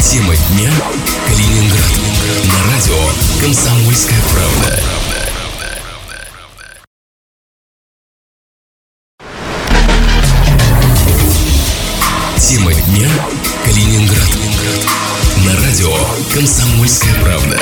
Тема 0.00 0.34
дня 0.34 0.70
Калининград. 1.26 1.82
На 2.44 2.72
радио 2.72 3.42
«Комсомольская 3.42 4.20
правда». 4.32 5.07
Дня 12.98 13.08
Калининград. 13.64 14.28
На 15.46 15.52
радио 15.64 15.92
Комсомольская 16.34 17.14
правда. 17.22 17.60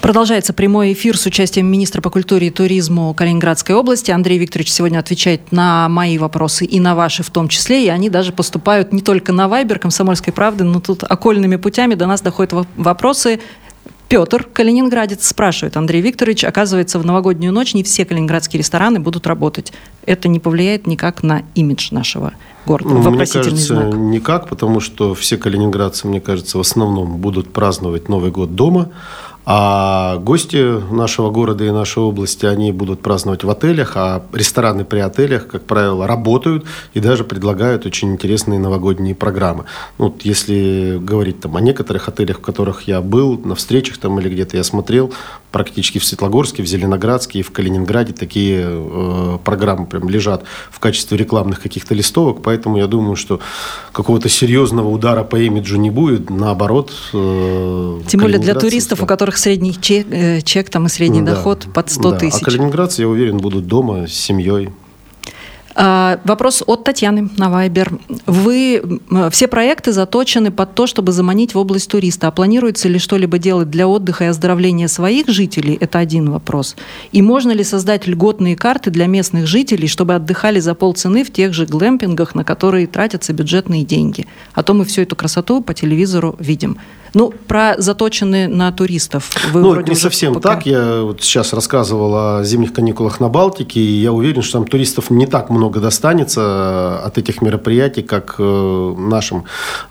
Продолжается 0.00 0.52
прямой 0.52 0.92
эфир 0.92 1.18
с 1.18 1.26
участием 1.26 1.66
министра 1.66 2.00
по 2.00 2.10
культуре 2.10 2.46
и 2.46 2.50
туризму 2.50 3.12
Калининградской 3.12 3.74
области. 3.74 4.12
Андрей 4.12 4.38
Викторович 4.38 4.70
сегодня 4.70 5.00
отвечает 5.00 5.50
на 5.50 5.88
мои 5.88 6.16
вопросы 6.16 6.64
и 6.64 6.78
на 6.78 6.94
ваши 6.94 7.24
в 7.24 7.30
том 7.30 7.48
числе. 7.48 7.84
И 7.84 7.88
они 7.88 8.08
даже 8.08 8.32
поступают 8.32 8.92
не 8.92 9.02
только 9.02 9.32
на 9.32 9.48
Вайбер 9.48 9.80
Комсомольской 9.80 10.32
правды, 10.32 10.62
но 10.62 10.80
тут 10.80 11.02
окольными 11.02 11.56
путями 11.56 11.94
до 11.94 12.06
нас 12.06 12.20
доходят 12.20 12.54
вопросы 12.76 13.40
Петр, 14.08 14.44
калининградец, 14.50 15.28
спрашивает, 15.28 15.76
Андрей 15.76 16.00
Викторович, 16.00 16.44
оказывается, 16.44 16.98
в 16.98 17.04
новогоднюю 17.04 17.52
ночь 17.52 17.74
не 17.74 17.82
все 17.82 18.06
калининградские 18.06 18.58
рестораны 18.58 19.00
будут 19.00 19.26
работать. 19.26 19.72
Это 20.06 20.28
не 20.28 20.40
повлияет 20.40 20.86
никак 20.86 21.22
на 21.22 21.42
имидж 21.54 21.88
нашего 21.90 22.32
города? 22.64 22.88
Ну, 22.88 23.10
мне 23.10 23.26
кажется, 23.26 23.54
знак. 23.54 23.94
никак, 23.94 24.48
потому 24.48 24.80
что 24.80 25.14
все 25.14 25.36
калининградцы, 25.36 26.06
мне 26.06 26.22
кажется, 26.22 26.56
в 26.56 26.62
основном 26.62 27.18
будут 27.18 27.52
праздновать 27.52 28.08
Новый 28.08 28.30
год 28.30 28.54
дома. 28.54 28.90
А 29.50 30.18
гости 30.18 30.78
нашего 30.92 31.30
города 31.30 31.64
и 31.64 31.70
нашей 31.70 32.02
области, 32.02 32.44
они 32.44 32.70
будут 32.70 33.00
праздновать 33.00 33.44
в 33.44 33.48
отелях, 33.48 33.92
а 33.94 34.22
рестораны 34.34 34.84
при 34.84 34.98
отелях, 34.98 35.46
как 35.46 35.62
правило, 35.62 36.06
работают 36.06 36.66
и 36.92 37.00
даже 37.00 37.24
предлагают 37.24 37.86
очень 37.86 38.12
интересные 38.12 38.60
новогодние 38.60 39.14
программы. 39.14 39.64
Ну, 39.96 40.08
вот 40.08 40.20
если 40.20 40.98
говорить 41.00 41.40
там 41.40 41.56
о 41.56 41.62
некоторых 41.62 42.08
отелях, 42.08 42.40
в 42.40 42.42
которых 42.42 42.82
я 42.82 43.00
был, 43.00 43.38
на 43.38 43.54
встречах 43.54 43.96
там 43.96 44.20
или 44.20 44.28
где-то 44.28 44.58
я 44.58 44.64
смотрел, 44.64 45.14
практически 45.50 45.98
в 45.98 46.04
Светлогорске, 46.04 46.62
в 46.62 46.66
Зеленоградске 46.66 47.40
и 47.40 47.42
в 47.42 47.50
Калининграде 47.50 48.12
такие 48.12 48.64
э, 48.64 49.38
программы 49.44 49.86
прям 49.86 50.08
лежат 50.08 50.44
в 50.70 50.78
качестве 50.78 51.16
рекламных 51.16 51.60
каких-то 51.62 51.94
листовок, 51.94 52.42
поэтому 52.42 52.78
я 52.78 52.86
думаю, 52.86 53.16
что 53.16 53.40
какого-то 53.92 54.28
серьезного 54.28 54.88
удара 54.88 55.24
по 55.24 55.36
имиджу 55.36 55.76
не 55.76 55.90
будет, 55.90 56.30
наоборот. 56.30 56.92
Э, 57.12 58.00
Тем 58.06 58.20
более 58.20 58.38
для 58.38 58.54
туристов, 58.54 59.02
у 59.02 59.06
которых 59.06 59.38
средний 59.38 59.78
чек, 59.80 60.06
э, 60.10 60.40
чек 60.42 60.70
там 60.70 60.86
и 60.86 60.88
средний 60.88 61.22
да, 61.22 61.34
доход 61.34 61.66
под 61.72 61.90
100 61.90 62.10
да. 62.10 62.18
тысяч. 62.18 62.42
А 62.42 62.44
калининградцы, 62.44 63.02
я 63.02 63.08
уверен, 63.08 63.38
будут 63.38 63.66
дома 63.66 64.06
с 64.06 64.12
семьей. 64.12 64.70
А, 65.80 66.18
вопрос 66.24 66.64
от 66.66 66.82
Татьяны 66.82 67.30
на 67.36 67.50
Вайбер. 67.50 67.92
Вы 68.26 68.82
все 69.30 69.46
проекты 69.46 69.92
заточены 69.92 70.50
под 70.50 70.74
то, 70.74 70.88
чтобы 70.88 71.12
заманить 71.12 71.54
в 71.54 71.58
область 71.58 71.88
туриста. 71.88 72.26
А 72.26 72.30
планируется 72.32 72.88
ли 72.88 72.98
что-либо 72.98 73.38
делать 73.38 73.70
для 73.70 73.86
отдыха 73.86 74.24
и 74.24 74.26
оздоровления 74.26 74.88
своих 74.88 75.28
жителей? 75.28 75.78
Это 75.80 76.00
один 76.00 76.32
вопрос. 76.32 76.74
И 77.12 77.22
можно 77.22 77.52
ли 77.52 77.62
создать 77.62 78.08
льготные 78.08 78.56
карты 78.56 78.90
для 78.90 79.06
местных 79.06 79.46
жителей, 79.46 79.86
чтобы 79.86 80.16
отдыхали 80.16 80.58
за 80.58 80.74
полцены 80.74 81.22
в 81.22 81.32
тех 81.32 81.54
же 81.54 81.64
глэмпингах, 81.64 82.34
на 82.34 82.42
которые 82.42 82.88
тратятся 82.88 83.32
бюджетные 83.32 83.84
деньги? 83.84 84.26
А 84.54 84.64
то 84.64 84.74
мы 84.74 84.84
всю 84.84 85.02
эту 85.02 85.14
красоту 85.14 85.60
по 85.62 85.74
телевизору 85.74 86.34
видим. 86.40 86.78
Ну, 87.14 87.32
про 87.46 87.74
заточенные 87.78 88.48
на 88.48 88.70
туристов. 88.72 89.30
Вы 89.52 89.60
ну, 89.60 89.80
не 89.80 89.94
совсем 89.94 90.34
пока... 90.34 90.56
так. 90.56 90.66
Я 90.66 91.02
вот 91.02 91.22
сейчас 91.22 91.52
рассказывал 91.52 92.14
о 92.14 92.44
зимних 92.44 92.72
каникулах 92.72 93.20
на 93.20 93.28
Балтике, 93.28 93.80
и 93.80 94.00
я 94.00 94.12
уверен, 94.12 94.42
что 94.42 94.58
там 94.58 94.66
туристов 94.66 95.10
не 95.10 95.26
так 95.26 95.50
много 95.50 95.67
достанется 95.76 96.40
э, 96.40 97.06
от 97.06 97.18
этих 97.18 97.42
мероприятий, 97.42 98.02
как 98.02 98.36
э, 98.38 98.94
нашим 98.98 99.44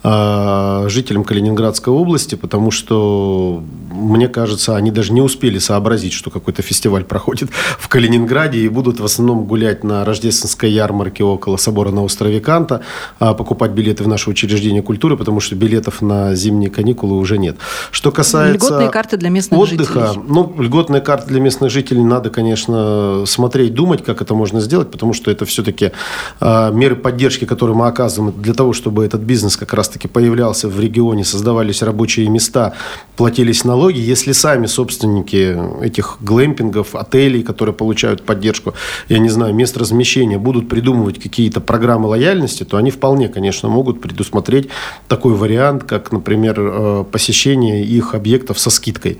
э, 0.03 0.86
жителям 0.89 1.24
Калининградской 1.24 1.93
области, 1.93 2.36
потому 2.36 2.72
что, 2.72 3.63
мне 3.91 4.27
кажется, 4.27 4.75
они 4.75 4.91
даже 4.91 5.13
не 5.13 5.22
успели 5.22 5.60
сообразить, 5.60 6.13
что 6.13 6.29
какой-то 6.29 6.62
фестиваль 6.62 7.03
проходит 7.03 7.50
в 7.79 7.88
Калининграде, 7.88 8.60
и 8.60 8.69
будут 8.69 9.00
в 9.00 9.05
основном 9.05 9.46
гулять 9.46 9.84
на 9.84 10.05
рождественской 10.05 10.72
ярмарке 10.72 11.24
около 11.24 11.57
собора 11.57 11.91
на 11.91 12.03
острове 12.03 12.39
Канта, 12.39 12.81
покупать 13.19 13.72
билеты 13.72 14.03
в 14.03 14.07
наше 14.07 14.29
учреждение 14.29 14.81
культуры, 14.81 15.17
потому 15.17 15.39
что 15.39 15.55
билетов 15.55 16.01
на 16.01 16.36
зимние 16.36 16.69
каникулы 16.69 17.17
уже 17.17 17.38
нет. 17.38 17.57
Что 17.91 18.12
касается 18.12 18.67
льготные 18.67 18.89
карты 18.89 19.17
для 19.17 19.29
местных 19.29 19.60
отдыха, 19.60 20.07
жителей. 20.07 20.25
ну, 20.27 20.55
льготные 20.60 21.01
карты 21.01 21.27
для 21.27 21.39
местных 21.39 21.72
жителей 21.72 22.03
надо, 22.03 22.29
конечно, 22.29 23.24
смотреть, 23.25 23.74
думать, 23.74 24.03
как 24.03 24.22
это 24.22 24.34
можно 24.34 24.60
сделать, 24.60 24.91
потому 24.91 25.13
что 25.13 25.31
это 25.31 25.46
все-таки 25.67 25.91
э, 26.39 26.71
меры 26.71 26.95
поддержки, 26.95 27.45
которые 27.45 27.75
мы 27.75 27.88
оказываем 27.88 28.33
для 28.41 28.53
того, 28.53 28.74
чтобы 28.74 29.05
этот 29.05 29.21
бизнес 29.21 29.57
как 29.57 29.74
раз-таки 29.74 30.07
появлялся 30.07 30.67
в 30.67 30.79
регионе, 30.79 31.24
создавались 31.24 31.81
рабочие 31.81 32.29
места, 32.29 32.74
платились 33.15 33.65
налоги. 33.65 34.00
Если 34.00 34.31
сами 34.31 34.67
собственники 34.67 35.57
этих 35.83 36.17
глэмпингов, 36.21 36.95
отелей, 36.95 37.43
которые 37.43 37.74
получают 37.74 38.24
поддержку, 38.24 38.74
я 39.09 39.19
не 39.19 39.29
знаю, 39.29 39.53
мест 39.53 39.77
размещения, 39.77 40.38
будут 40.38 40.69
придумывать 40.69 41.19
какие-то 41.19 41.59
программы 41.59 42.07
лояльности, 42.07 42.63
то 42.63 42.77
они 42.77 42.91
вполне, 42.91 43.27
конечно, 43.27 43.69
могут 43.69 44.01
предусмотреть 44.01 44.69
такой 45.07 45.33
вариант, 45.33 45.83
как, 45.83 46.12
например, 46.12 46.55
э, 46.59 47.03
посещения 47.12 47.83
их 47.83 48.15
объектов 48.15 48.59
со 48.59 48.69
скидкой. 48.69 49.17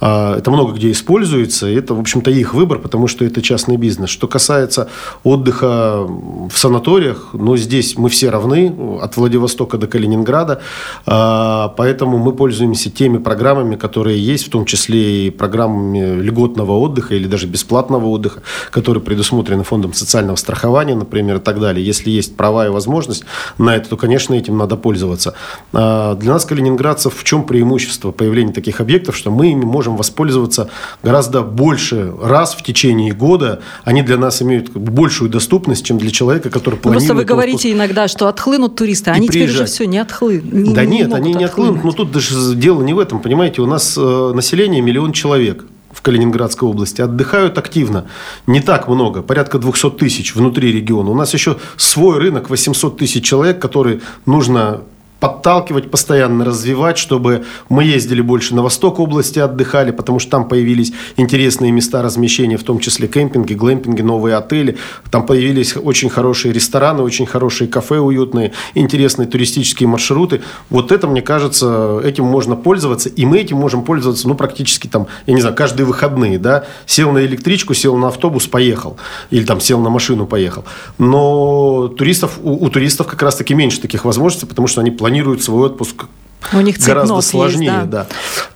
А, 0.00 0.38
это 0.38 0.50
много 0.50 0.72
где 0.72 0.90
используется, 0.90 1.66
это, 1.66 1.94
в 1.94 2.00
общем-то, 2.00 2.30
их 2.30 2.54
выбор, 2.54 2.78
потому 2.78 3.06
что 3.08 3.24
это 3.24 3.42
частный 3.42 3.76
бизнес. 3.76 4.10
Что 4.10 4.28
касается 4.28 4.88
отдыха 5.24 5.79
в 6.06 6.52
санаториях, 6.52 7.28
ну, 7.32 7.56
здесь 7.56 7.96
мы 7.96 8.08
все 8.08 8.30
равны, 8.30 8.74
от 9.00 9.16
Владивостока 9.16 9.78
до 9.78 9.86
Калининграда, 9.86 10.60
а, 11.06 11.68
поэтому 11.76 12.18
мы 12.18 12.32
пользуемся 12.32 12.90
теми 12.90 13.18
программами, 13.18 13.76
которые 13.76 14.18
есть, 14.20 14.46
в 14.46 14.50
том 14.50 14.64
числе 14.64 15.26
и 15.26 15.30
программами 15.30 16.20
льготного 16.20 16.72
отдыха 16.72 17.14
или 17.14 17.26
даже 17.26 17.46
бесплатного 17.46 18.06
отдыха, 18.06 18.42
которые 18.70 19.02
предусмотрены 19.02 19.64
фондом 19.64 19.92
социального 19.92 20.36
страхования, 20.36 20.94
например, 20.94 21.36
и 21.36 21.40
так 21.40 21.60
далее. 21.60 21.84
Если 21.84 22.10
есть 22.10 22.36
права 22.36 22.66
и 22.66 22.68
возможность 22.68 23.24
на 23.58 23.76
это, 23.76 23.88
то, 23.90 23.96
конечно, 23.96 24.34
этим 24.34 24.56
надо 24.58 24.76
пользоваться. 24.76 25.34
А, 25.72 26.14
для 26.16 26.32
нас, 26.32 26.44
калининградцев, 26.44 27.14
в 27.16 27.24
чем 27.24 27.44
преимущество 27.44 28.10
появления 28.10 28.52
таких 28.52 28.80
объектов, 28.80 29.16
что 29.16 29.30
мы 29.30 29.52
ими 29.52 29.64
можем 29.64 29.96
воспользоваться 29.96 30.68
гораздо 31.02 31.42
больше 31.42 32.12
раз 32.22 32.54
в 32.54 32.62
течение 32.62 33.12
года. 33.12 33.60
Они 33.84 34.02
для 34.02 34.16
нас 34.16 34.42
имеют 34.42 34.70
большую 34.70 35.30
доступность 35.30 35.69
доступность, 35.70 35.84
чем 35.86 35.98
для 35.98 36.10
человека, 36.10 36.50
который 36.50 36.74
Ну, 36.76 36.80
планирует... 36.82 37.08
Просто 37.08 37.14
вы 37.14 37.24
говорите 37.24 37.68
отпуск. 37.68 37.74
иногда, 37.74 38.08
что 38.08 38.28
отхлынут 38.28 38.76
туристы, 38.76 39.10
а 39.10 39.14
они 39.14 39.28
теперь 39.28 39.44
уже 39.44 39.52
приезжать. 39.52 39.70
все 39.70 39.86
не 39.86 39.98
отхлынут. 39.98 40.74
Да 40.74 40.84
нет, 40.84 41.12
они 41.12 41.34
не 41.34 41.44
отхлынут. 41.44 41.84
Но 41.84 41.92
тут 41.92 42.12
даже 42.12 42.54
дело 42.54 42.82
не 42.82 42.92
в 42.94 42.98
этом, 42.98 43.20
понимаете. 43.20 43.62
У 43.62 43.66
нас 43.66 43.96
э, 43.96 44.32
население 44.34 44.80
миллион 44.82 45.12
человек 45.12 45.64
в 45.92 46.02
Калининградской 46.02 46.68
области. 46.68 47.00
Отдыхают 47.02 47.58
активно. 47.58 48.06
Не 48.46 48.60
так 48.60 48.88
много, 48.88 49.22
порядка 49.22 49.58
200 49.58 49.90
тысяч 49.90 50.34
внутри 50.34 50.72
региона. 50.72 51.10
У 51.10 51.14
нас 51.14 51.34
еще 51.34 51.56
свой 51.76 52.18
рынок, 52.18 52.48
800 52.50 52.96
тысяч 52.98 53.24
человек, 53.24 53.58
который 53.60 54.00
нужно 54.26 54.82
подталкивать, 55.20 55.90
постоянно 55.90 56.44
развивать, 56.44 56.98
чтобы 56.98 57.44
мы 57.68 57.84
ездили 57.84 58.22
больше 58.22 58.54
на 58.54 58.62
восток 58.62 58.98
области, 58.98 59.38
отдыхали, 59.38 59.90
потому 59.90 60.18
что 60.18 60.30
там 60.30 60.48
появились 60.48 60.92
интересные 61.16 61.70
места 61.70 62.02
размещения, 62.02 62.56
в 62.56 62.64
том 62.64 62.80
числе 62.80 63.06
кемпинги, 63.06 63.54
глэмпинги, 63.54 64.02
новые 64.02 64.36
отели. 64.36 64.78
Там 65.10 65.26
появились 65.26 65.76
очень 65.76 66.08
хорошие 66.08 66.52
рестораны, 66.52 67.02
очень 67.02 67.26
хорошие 67.26 67.68
кафе 67.68 67.98
уютные, 67.98 68.52
интересные 68.74 69.28
туристические 69.28 69.88
маршруты. 69.88 70.40
Вот 70.70 70.90
это, 70.90 71.06
мне 71.06 71.22
кажется, 71.22 72.00
этим 72.02 72.24
можно 72.24 72.56
пользоваться, 72.56 73.10
и 73.10 73.26
мы 73.26 73.38
этим 73.38 73.58
можем 73.58 73.84
пользоваться, 73.84 74.26
ну, 74.26 74.34
практически 74.34 74.86
там, 74.86 75.06
я 75.26 75.34
не 75.34 75.40
знаю, 75.40 75.54
каждые 75.54 75.86
выходные, 75.86 76.38
да, 76.38 76.64
сел 76.86 77.12
на 77.12 77.24
электричку, 77.26 77.74
сел 77.74 77.96
на 77.96 78.08
автобус, 78.08 78.46
поехал, 78.46 78.96
или 79.30 79.44
там 79.44 79.60
сел 79.60 79.80
на 79.80 79.90
машину, 79.90 80.26
поехал. 80.26 80.64
Но 80.96 81.88
туристов, 81.88 82.38
у, 82.42 82.64
у 82.64 82.70
туристов 82.70 83.06
как 83.06 83.22
раз-таки 83.22 83.52
меньше 83.54 83.80
таких 83.80 84.06
возможностей, 84.06 84.46
потому 84.46 84.66
что 84.66 84.80
они 84.80 84.90
планируют 84.90 85.09
свой 85.42 85.66
отпуск 85.66 86.06
У 86.52 86.60
них 86.60 86.78
гораздо 86.78 87.20
цейтнот 87.20 87.22
есть, 87.22 87.30
сложнее, 87.30 87.70
да. 87.70 87.84
да. 87.84 88.06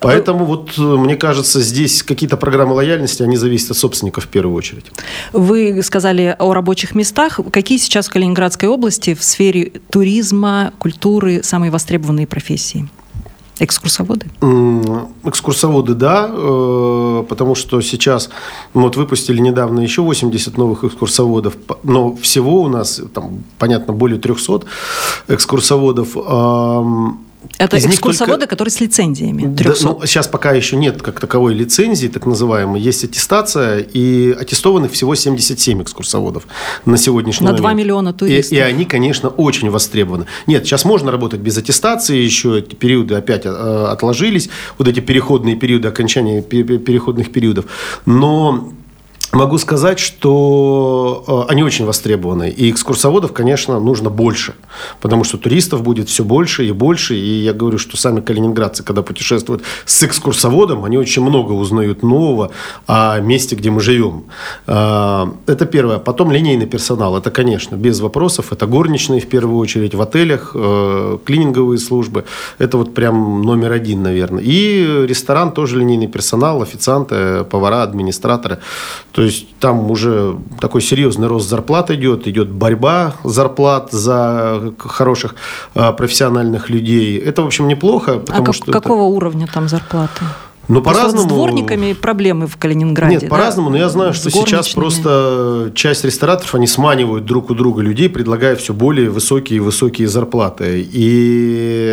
Поэтому 0.00 0.44
вот 0.44 0.72
э, 0.78 0.80
мне 0.80 1.16
кажется, 1.16 1.60
здесь 1.60 2.02
какие-то 2.02 2.36
программы 2.36 2.74
лояльности, 2.74 3.22
они 3.22 3.36
зависят 3.36 3.72
от 3.72 3.76
собственников 3.76 4.24
в 4.24 4.28
первую 4.28 4.56
очередь. 4.56 4.86
Вы 5.32 5.82
сказали 5.82 6.34
о 6.38 6.52
рабочих 6.54 6.94
местах. 6.94 7.40
Какие 7.50 7.78
сейчас 7.78 8.08
в 8.08 8.12
Калининградской 8.12 8.68
области 8.68 9.14
в 9.14 9.22
сфере 9.22 9.72
туризма, 9.90 10.72
культуры 10.78 11.42
самые 11.42 11.70
востребованные 11.70 12.26
профессии? 12.26 12.88
Экскурсоводы? 13.60 14.26
Экскурсоводы, 15.22 15.94
да, 15.94 16.28
э, 16.28 17.24
потому 17.28 17.54
что 17.54 17.80
сейчас 17.80 18.30
мы 18.72 18.82
вот 18.82 18.96
выпустили 18.96 19.40
недавно 19.40 19.80
еще 19.80 20.02
80 20.02 20.58
новых 20.58 20.84
экскурсоводов, 20.84 21.56
но 21.84 22.16
всего 22.16 22.62
у 22.62 22.68
нас, 22.68 23.00
там, 23.14 23.44
понятно, 23.58 23.92
более 23.92 24.18
300 24.18 24.62
экскурсоводов. 25.28 26.16
Это 27.58 27.76
из 27.76 27.86
экскурсоводы, 27.86 28.40
только- 28.40 28.50
которые 28.50 28.72
с 28.72 28.80
лицензиями. 28.80 29.46
Да, 29.46 29.64
300. 29.64 29.84
ну, 29.86 30.00
сейчас 30.06 30.26
пока 30.28 30.52
еще 30.52 30.76
нет 30.76 31.02
как 31.02 31.20
таковой 31.20 31.54
лицензии, 31.54 32.08
так 32.08 32.26
называемой. 32.26 32.80
Есть 32.80 33.04
аттестация, 33.04 33.78
и 33.78 34.32
аттестованных 34.32 34.92
всего 34.92 35.14
77 35.14 35.82
экскурсоводов 35.82 36.46
на 36.84 36.96
сегодняшний 36.96 37.44
На 37.46 37.52
момент. 37.52 37.62
2 37.62 37.72
миллиона 37.74 38.12
туристов. 38.12 38.52
И, 38.52 38.56
и 38.56 38.58
они, 38.58 38.84
конечно, 38.84 39.28
очень 39.28 39.70
востребованы. 39.70 40.26
Нет, 40.46 40.64
сейчас 40.66 40.84
можно 40.84 41.10
работать 41.10 41.40
без 41.40 41.56
аттестации, 41.58 42.16
еще 42.16 42.58
эти 42.58 42.74
периоды 42.74 43.14
опять 43.14 43.46
э, 43.46 43.48
отложились, 43.50 44.48
вот 44.78 44.88
эти 44.88 45.00
переходные 45.00 45.56
периоды, 45.56 45.90
пе- 45.90 46.78
переходных 46.78 47.32
периодов. 47.32 47.64
Но 48.06 48.72
Могу 49.34 49.58
сказать, 49.58 49.98
что 49.98 51.24
э, 51.26 51.52
они 51.52 51.64
очень 51.64 51.84
востребованы. 51.84 52.50
И 52.50 52.70
экскурсоводов, 52.70 53.32
конечно, 53.32 53.80
нужно 53.80 54.08
больше. 54.08 54.54
Потому 55.00 55.24
что 55.24 55.38
туристов 55.38 55.82
будет 55.82 56.08
все 56.08 56.22
больше 56.22 56.64
и 56.64 56.70
больше. 56.72 57.16
И 57.16 57.42
я 57.42 57.52
говорю, 57.52 57.78
что 57.78 57.96
сами 57.96 58.20
калининградцы, 58.20 58.84
когда 58.84 59.02
путешествуют 59.02 59.62
с 59.86 60.04
экскурсоводом, 60.04 60.84
они 60.84 60.98
очень 60.98 61.22
много 61.22 61.52
узнают 61.52 62.04
нового 62.04 62.52
о 62.86 63.18
месте, 63.18 63.56
где 63.56 63.70
мы 63.70 63.80
живем. 63.80 64.24
Э, 64.68 65.26
Это 65.46 65.66
первое. 65.66 65.98
Потом 65.98 66.30
линейный 66.30 66.66
персонал. 66.66 67.16
Это, 67.16 67.32
конечно, 67.32 67.74
без 67.74 68.00
вопросов. 68.00 68.52
Это 68.52 68.66
горничные, 68.66 69.20
в 69.20 69.26
первую 69.26 69.58
очередь, 69.58 69.96
в 69.96 70.00
отелях, 70.00 70.52
э, 70.54 71.18
клининговые 71.24 71.78
службы. 71.78 72.24
Это 72.58 72.78
вот 72.78 72.94
прям 72.94 73.42
номер 73.42 73.72
один, 73.72 74.04
наверное. 74.04 74.44
И 74.46 75.06
ресторан 75.08 75.50
тоже 75.50 75.78
линейный 75.80 76.06
персонал, 76.06 76.62
официанты, 76.62 77.42
повара, 77.50 77.82
администраторы. 77.82 78.58
То 79.10 79.23
есть 79.24 79.46
там 79.60 79.90
уже 79.90 80.36
такой 80.60 80.80
серьезный 80.80 81.28
рост 81.28 81.48
зарплат 81.48 81.90
идет, 81.90 82.26
идет 82.28 82.48
борьба 82.50 83.14
зарплат 83.24 83.92
за 83.92 84.72
хороших 84.78 85.34
э, 85.74 85.92
профессиональных 85.92 86.70
людей. 86.70 87.18
Это, 87.18 87.42
в 87.42 87.46
общем, 87.46 87.68
неплохо, 87.68 88.12
а 88.12 88.18
потому 88.20 88.44
как- 88.46 88.54
что... 88.54 88.70
это- 88.70 88.80
какого 88.80 89.02
уровня 89.04 89.46
там 89.52 89.68
зарплаты? 89.68 90.24
Ну, 90.68 90.80
Просто 90.80 91.02
вот 91.02 91.12
по-разному. 91.12 91.28
С 91.28 91.32
дворниками 91.32 91.92
проблемы 91.92 92.46
в 92.46 92.56
Калининграде. 92.56 93.14
Нет, 93.14 93.22
да? 93.22 93.28
по-разному, 93.28 93.70
но 93.70 93.76
я 93.76 93.88
знаю, 93.88 94.14
что 94.14 94.30
сейчас 94.30 94.70
просто 94.70 95.72
часть 95.74 96.04
рестораторов, 96.04 96.54
они 96.54 96.66
сманивают 96.66 97.24
друг 97.24 97.50
у 97.50 97.54
друга 97.54 97.82
людей, 97.82 98.08
предлагая 98.08 98.56
все 98.56 98.72
более 98.72 99.10
высокие 99.10 99.58
и 99.58 99.60
высокие 99.60 100.08
зарплаты. 100.08 100.86
И 100.92 101.84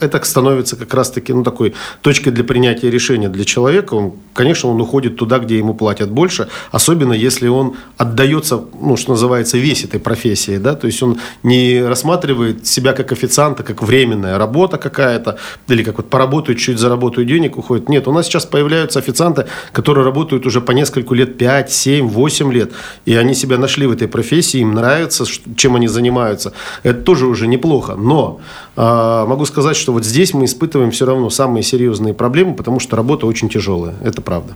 это 0.00 0.20
становится 0.24 0.76
как 0.76 0.92
раз-таки 0.94 1.32
ну, 1.32 1.44
такой 1.44 1.74
точкой 2.00 2.30
для 2.30 2.44
принятия 2.44 2.90
решения 2.90 3.28
для 3.28 3.44
человека. 3.44 3.94
Он, 3.94 4.14
конечно, 4.32 4.70
он 4.70 4.80
уходит 4.80 5.16
туда, 5.16 5.38
где 5.38 5.58
ему 5.58 5.74
платят 5.74 6.10
больше, 6.10 6.48
особенно 6.72 7.12
если 7.12 7.48
он 7.48 7.76
отдается, 7.96 8.60
ну, 8.80 8.96
что 8.96 9.12
называется, 9.12 9.58
весь 9.58 9.84
этой 9.84 10.00
профессии. 10.00 10.58
Да? 10.58 10.74
То 10.74 10.86
есть 10.86 11.02
он 11.02 11.18
не 11.42 11.82
рассматривает 11.82 12.66
себя 12.66 12.92
как 12.92 13.12
официанта, 13.12 13.62
как 13.62 13.82
временная 13.82 14.38
работа 14.38 14.78
какая-то, 14.78 15.38
или 15.68 15.82
как 15.84 15.98
вот 15.98 16.10
поработаю, 16.10 16.56
чуть 16.56 16.78
заработаю 16.78 17.26
денег, 17.26 17.56
уходит. 17.56 17.75
Нет, 17.88 18.08
у 18.08 18.12
нас 18.12 18.26
сейчас 18.26 18.46
появляются 18.46 18.98
официанты, 18.98 19.46
которые 19.72 20.04
работают 20.04 20.46
уже 20.46 20.60
по 20.60 20.72
нескольку 20.72 21.14
лет, 21.14 21.38
5, 21.38 21.72
7, 21.72 22.08
8 22.08 22.52
лет, 22.52 22.72
и 23.04 23.16
они 23.16 23.34
себя 23.34 23.58
нашли 23.58 23.86
в 23.86 23.92
этой 23.92 24.08
профессии, 24.08 24.60
им 24.60 24.74
нравится, 24.74 25.24
чем 25.56 25.76
они 25.76 25.88
занимаются. 25.88 26.52
Это 26.82 27.02
тоже 27.02 27.26
уже 27.26 27.46
неплохо. 27.46 27.94
Но 27.96 28.40
могу 28.76 29.46
сказать, 29.46 29.76
что 29.76 29.92
вот 29.92 30.04
здесь 30.04 30.34
мы 30.34 30.44
испытываем 30.44 30.90
все 30.90 31.06
равно 31.06 31.30
самые 31.30 31.62
серьезные 31.62 32.12
проблемы, 32.12 32.54
потому 32.54 32.78
что 32.78 32.94
работа 32.96 33.26
очень 33.26 33.48
тяжелая. 33.48 33.94
Это 34.02 34.20
правда. 34.20 34.54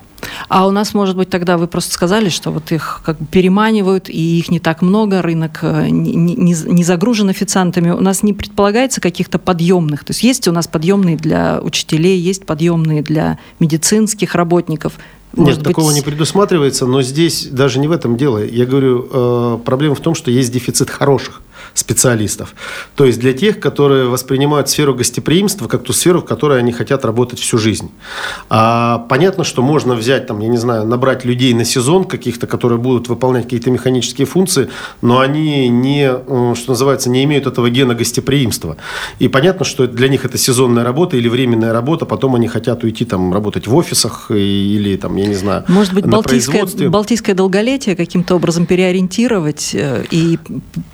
А 0.48 0.66
у 0.66 0.70
нас, 0.70 0.94
может 0.94 1.16
быть, 1.16 1.30
тогда 1.30 1.56
вы 1.56 1.66
просто 1.66 1.92
сказали, 1.92 2.28
что 2.28 2.50
вот 2.50 2.70
их 2.72 3.02
как 3.04 3.18
бы 3.18 3.26
переманивают, 3.26 4.08
и 4.08 4.38
их 4.38 4.50
не 4.50 4.60
так 4.60 4.82
много, 4.82 5.22
рынок 5.22 5.60
э, 5.62 5.88
не, 5.88 6.14
не- 6.14 6.54
не 6.54 6.84
загружен 6.84 7.28
официантами. 7.30 7.90
У 7.90 8.00
нас 8.00 8.22
не 8.22 8.32
предполагается 8.32 9.00
каких-то 9.00 9.38
подъемных. 9.38 10.04
То 10.04 10.10
есть 10.10 10.22
есть 10.22 10.48
у 10.48 10.52
нас 10.52 10.66
подъемные 10.68 11.16
для 11.16 11.60
учителей, 11.62 12.18
есть 12.18 12.44
подъемные 12.44 13.02
для 13.02 13.38
медицинских 13.58 14.34
работников. 14.34 14.94
Может 15.32 15.58
Нет, 15.58 15.66
быть, 15.66 15.76
такого 15.76 15.92
не 15.92 16.02
предусматривается, 16.02 16.86
но 16.86 17.02
здесь 17.02 17.46
даже 17.46 17.78
не 17.78 17.86
в 17.86 17.92
этом 17.92 18.16
дело. 18.16 18.44
Я 18.44 18.66
говорю, 18.66 19.08
э, 19.10 19.58
проблема 19.64 19.94
в 19.94 20.00
том, 20.00 20.14
что 20.14 20.30
есть 20.30 20.52
дефицит 20.52 20.90
хороших 20.90 21.40
специалистов. 21.74 22.54
То 22.94 23.04
есть 23.04 23.20
для 23.20 23.32
тех, 23.32 23.60
которые 23.60 24.06
воспринимают 24.06 24.68
сферу 24.68 24.94
гостеприимства 24.94 25.68
как 25.68 25.82
ту 25.82 25.92
сферу, 25.92 26.20
в 26.20 26.24
которой 26.24 26.58
они 26.58 26.72
хотят 26.72 27.04
работать 27.04 27.38
всю 27.38 27.58
жизнь. 27.58 27.90
А, 28.48 29.06
понятно, 29.08 29.44
что 29.44 29.62
можно 29.62 29.94
взять, 29.94 30.26
там, 30.26 30.40
я 30.40 30.48
не 30.48 30.56
знаю, 30.56 30.86
набрать 30.86 31.24
людей 31.24 31.54
на 31.54 31.64
сезон 31.64 32.04
каких-то, 32.04 32.46
которые 32.46 32.78
будут 32.78 33.08
выполнять 33.08 33.44
какие-то 33.44 33.70
механические 33.70 34.26
функции, 34.26 34.68
но 35.02 35.20
они 35.20 35.68
не, 35.68 36.10
э, 36.10 36.54
что 36.56 36.70
называется, 36.70 37.10
не 37.10 37.24
имеют 37.24 37.46
этого 37.46 37.70
гена 37.70 37.94
гостеприимства. 37.94 38.76
И 39.18 39.28
понятно, 39.28 39.64
что 39.64 39.86
для 39.86 40.08
них 40.08 40.24
это 40.24 40.38
сезонная 40.38 40.84
работа 40.84 41.16
или 41.16 41.28
временная 41.28 41.72
работа, 41.72 42.06
потом 42.06 42.34
они 42.34 42.48
хотят 42.48 42.84
уйти 42.84 43.04
там 43.04 43.32
работать 43.32 43.66
в 43.66 43.74
офисах 43.74 44.30
или 44.30 44.96
там, 44.96 45.16
я 45.16 45.26
не 45.26 45.34
знаю, 45.34 45.64
Может 45.68 45.94
быть, 45.94 46.04
на 46.04 46.12
балтийское, 46.12 46.66
балтийское 46.88 47.34
долголетие 47.34 47.96
каким-то 47.96 48.34
образом 48.36 48.66
переориентировать 48.66 49.70
э, 49.74 50.04
и 50.10 50.38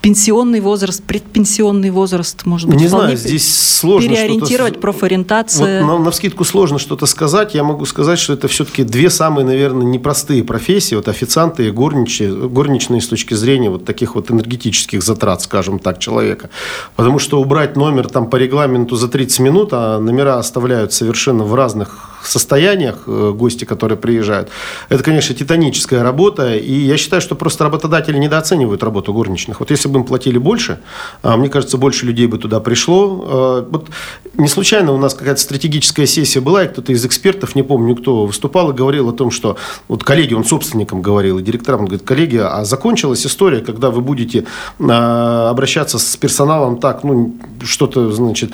пенсионный 0.01 0.56
возраст, 0.61 1.03
предпенсионный 1.03 1.91
возраст, 1.91 2.45
может 2.47 2.69
быть, 2.69 2.79
Не 2.79 2.89
знаю, 2.89 3.17
здесь 3.17 3.79
сложно 3.79 4.09
переориентировать, 4.09 4.81
профориентация. 4.81 5.83
Вот 5.83 5.99
на, 5.99 6.05
навскидку 6.05 6.45
сложно 6.45 6.79
что-то 6.79 7.07
сказать. 7.07 7.55
Я 7.55 7.65
могу 7.65 7.85
сказать, 7.87 8.19
что 8.19 8.33
это 8.33 8.49
все-таки 8.49 8.85
две 8.85 9.11
самые, 9.11 9.45
наверное, 9.45 9.87
непростые 9.87 10.45
профессии. 10.45 10.95
Вот 10.95 11.09
официанты 11.09 11.69
и 11.69 11.71
горничные, 11.71 12.33
горничные 12.33 13.01
с 13.01 13.09
точки 13.09 13.35
зрения 13.35 13.71
вот 13.71 13.85
таких 13.85 14.15
вот 14.15 14.31
энергетических 14.31 15.03
затрат, 15.03 15.43
скажем 15.43 15.79
так, 15.79 15.99
человека. 15.99 16.51
Потому 16.97 17.19
что 17.19 17.41
убрать 17.41 17.77
номер 17.77 18.09
там 18.09 18.29
по 18.31 18.37
регламенту 18.37 18.97
за 18.97 19.09
30 19.09 19.41
минут, 19.41 19.69
а 19.73 19.99
номера 19.99 20.39
оставляют 20.39 20.93
совершенно 20.93 21.45
в 21.45 21.55
разных 21.55 22.17
состояниях 22.27 23.05
э, 23.07 23.33
гости, 23.35 23.65
которые 23.65 23.99
приезжают. 23.99 24.49
Это, 24.89 25.03
конечно, 25.03 25.35
титаническая 25.35 26.03
работа. 26.03 26.57
И 26.57 26.73
я 26.73 26.97
считаю, 26.97 27.23
что 27.23 27.35
просто 27.35 27.65
работодатели 27.65 28.19
недооценивают 28.19 28.83
работу 28.83 29.13
горничных. 29.13 29.61
Вот 29.61 29.71
если 29.71 29.89
бы 29.89 30.01
им 30.01 30.05
платили 30.05 30.39
больше, 30.47 30.79
а, 31.23 31.37
мне 31.37 31.49
кажется, 31.49 31.77
больше 31.77 32.07
людей 32.07 32.27
бы 32.29 32.39
туда 32.39 32.61
пришло. 32.61 33.25
А, 33.27 33.69
Вот 33.69 33.89
не 34.35 34.49
случайно 34.49 34.93
у 34.93 34.99
нас 34.99 35.15
какая-то 35.15 35.41
стратегическая 35.41 36.07
сессия 36.07 36.41
была, 36.41 36.65
и 36.65 36.69
кто-то 36.69 36.93
из 36.93 37.05
экспертов, 37.05 37.57
не 37.57 37.65
помню 37.65 37.97
кто, 37.97 38.27
выступал 38.27 38.71
и 38.71 38.75
говорил 38.75 39.09
о 39.09 39.13
том, 39.13 39.31
что 39.31 39.57
вот 39.89 40.05
коллеги, 40.05 40.35
он 40.35 40.45
собственникам 40.45 41.03
говорил, 41.03 41.39
и 41.39 41.43
директорам, 41.43 41.81
он 41.81 41.87
говорит, 41.87 42.07
коллеги, 42.07 42.37
а 42.37 42.65
закончилась 42.65 43.27
история, 43.27 43.61
когда 43.61 43.91
вы 43.91 44.03
будете 44.03 44.45
а, 44.79 45.51
обращаться 45.51 45.99
с 45.99 46.17
персоналом 46.17 46.79
так, 46.79 47.05
ну, 47.05 47.35
что-то, 47.65 48.13
значит, 48.13 48.53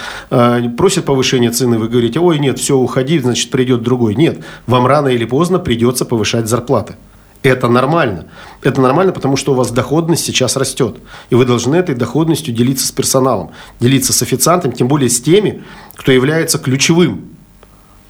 просит 0.76 1.04
повышение 1.04 1.50
цены, 1.50 1.78
вы 1.78 1.88
говорите, 1.88 2.20
ой, 2.20 2.38
нет, 2.38 2.58
все, 2.58 2.74
уходи, 2.76 3.18
значит, 3.18 3.50
придет 3.50 3.82
другой. 3.82 4.14
Нет, 4.14 4.38
вам 4.66 4.86
рано 4.86 5.08
или 5.08 5.26
поздно 5.26 5.58
придется 5.58 6.04
повышать 6.04 6.48
зарплаты. 6.48 6.94
Это 7.42 7.68
нормально. 7.68 8.26
Это 8.62 8.80
нормально, 8.80 9.12
потому 9.12 9.36
что 9.36 9.52
у 9.52 9.54
вас 9.54 9.70
доходность 9.70 10.24
сейчас 10.24 10.56
растет. 10.56 10.96
И 11.30 11.34
вы 11.34 11.44
должны 11.44 11.74
этой 11.74 11.94
доходностью 11.94 12.54
делиться 12.54 12.86
с 12.86 12.92
персоналом, 12.92 13.50
делиться 13.80 14.12
с 14.12 14.22
официантом, 14.22 14.72
тем 14.72 14.88
более 14.88 15.10
с 15.10 15.20
теми, 15.20 15.62
кто 15.96 16.12
является 16.12 16.58
ключевым 16.58 17.32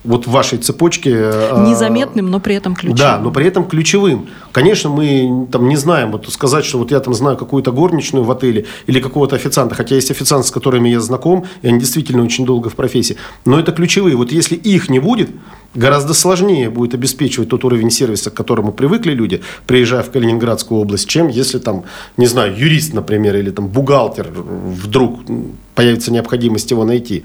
вот 0.04 0.26
в 0.26 0.30
вашей 0.30 0.58
цепочке... 0.58 1.12
Э, 1.14 1.64
Незаметным, 1.66 2.30
но 2.30 2.40
при 2.40 2.56
этом 2.56 2.74
ключевым. 2.74 2.96
Да, 2.96 3.18
но 3.18 3.30
при 3.30 3.46
этом 3.46 3.64
ключевым. 3.64 4.28
Конечно, 4.50 4.90
мы 4.90 5.46
там 5.50 5.68
не 5.68 5.76
знаем, 5.76 6.10
вот 6.12 6.28
сказать, 6.30 6.64
что 6.64 6.78
вот 6.78 6.90
я 6.90 7.00
там 7.00 7.14
знаю 7.14 7.36
какую-то 7.36 7.72
горничную 7.72 8.24
в 8.24 8.30
отеле 8.30 8.66
или 8.86 9.00
какого-то 9.00 9.36
официанта, 9.36 9.74
хотя 9.74 9.94
есть 9.94 10.10
официанты, 10.10 10.48
с 10.48 10.50
которыми 10.50 10.88
я 10.88 11.00
знаком, 11.00 11.44
и 11.62 11.68
они 11.68 11.78
действительно 11.78 12.24
очень 12.24 12.44
долго 12.44 12.68
в 12.68 12.74
профессии. 12.74 13.16
Но 13.44 13.58
это 13.58 13.72
ключевые. 13.72 14.16
Вот 14.16 14.32
если 14.32 14.56
их 14.56 14.90
не 14.90 14.98
будет, 14.98 15.30
гораздо 15.74 16.14
сложнее 16.14 16.70
будет 16.70 16.94
обеспечивать 16.94 17.48
тот 17.48 17.64
уровень 17.64 17.90
сервиса, 17.90 18.30
к 18.30 18.34
которому 18.34 18.72
привыкли 18.72 19.12
люди, 19.12 19.42
приезжая 19.66 20.02
в 20.02 20.10
Калининградскую 20.10 20.80
область, 20.80 21.08
чем 21.08 21.28
если 21.28 21.58
там, 21.58 21.84
не 22.16 22.26
знаю, 22.26 22.56
юрист, 22.56 22.94
например, 22.94 23.36
или 23.36 23.50
там 23.50 23.68
бухгалтер 23.68 24.28
вдруг 24.30 25.20
появится 25.74 26.12
необходимость 26.12 26.70
его 26.70 26.84
найти. 26.84 27.24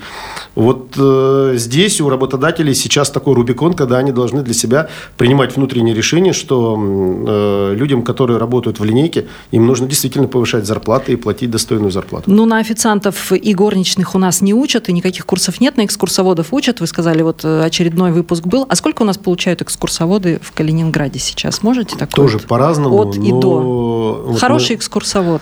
Вот 0.56 0.96
э, 0.98 1.54
здесь 1.56 2.00
у 2.02 2.10
работодателей 2.10 2.74
сейчас 2.74 3.10
такой 3.10 3.34
Рубикон, 3.36 3.74
когда 3.74 3.98
они 3.98 4.12
должны 4.12 4.42
для 4.42 4.54
себя 4.54 4.90
принимать 5.18 5.56
внутреннее 5.56 5.94
решение, 5.94 6.34
что 6.34 6.78
э, 6.78 7.76
людям, 7.76 8.04
которые 8.04 8.38
работают 8.38 8.80
в 8.80 8.84
линейке, 8.84 9.28
им 9.52 9.68
нужно 9.68 9.88
действительно 9.88 10.28
повышать 10.28 10.66
зарплаты 10.66 11.14
и 11.14 11.16
платить 11.18 11.52
достойную 11.52 11.92
зарплату. 11.92 12.32
Ну, 12.32 12.46
на 12.46 12.60
официантов 12.60 13.32
и 13.34 13.54
горничных 13.54 14.16
у 14.16 14.20
нас 14.20 14.42
не 14.42 14.54
учат, 14.54 14.90
и 14.90 14.94
никаких 14.94 15.26
курсов 15.26 15.60
нет, 15.60 15.78
на 15.78 15.86
экскурсоводов 15.86 16.54
учат. 16.54 16.80
Вы 16.80 16.88
сказали, 16.88 17.22
вот 17.22 17.44
э, 17.44 17.64
очередной 17.64 18.12
выпуск 18.12 18.37
был. 18.46 18.66
А 18.70 18.76
сколько 18.76 19.02
у 19.02 19.06
нас 19.06 19.18
получают 19.18 19.62
экскурсоводы 19.62 20.40
в 20.42 20.52
Калининграде 20.52 21.20
сейчас? 21.20 21.64
Можете 21.64 21.96
такое? 21.96 22.26
Тоже 22.26 22.38
вот? 22.38 22.48
по-разному. 22.48 22.96
От 22.98 23.16
и 23.16 23.32
до. 23.32 24.36
Хороший 24.40 24.72
мы... 24.72 24.76
экскурсовод. 24.76 25.42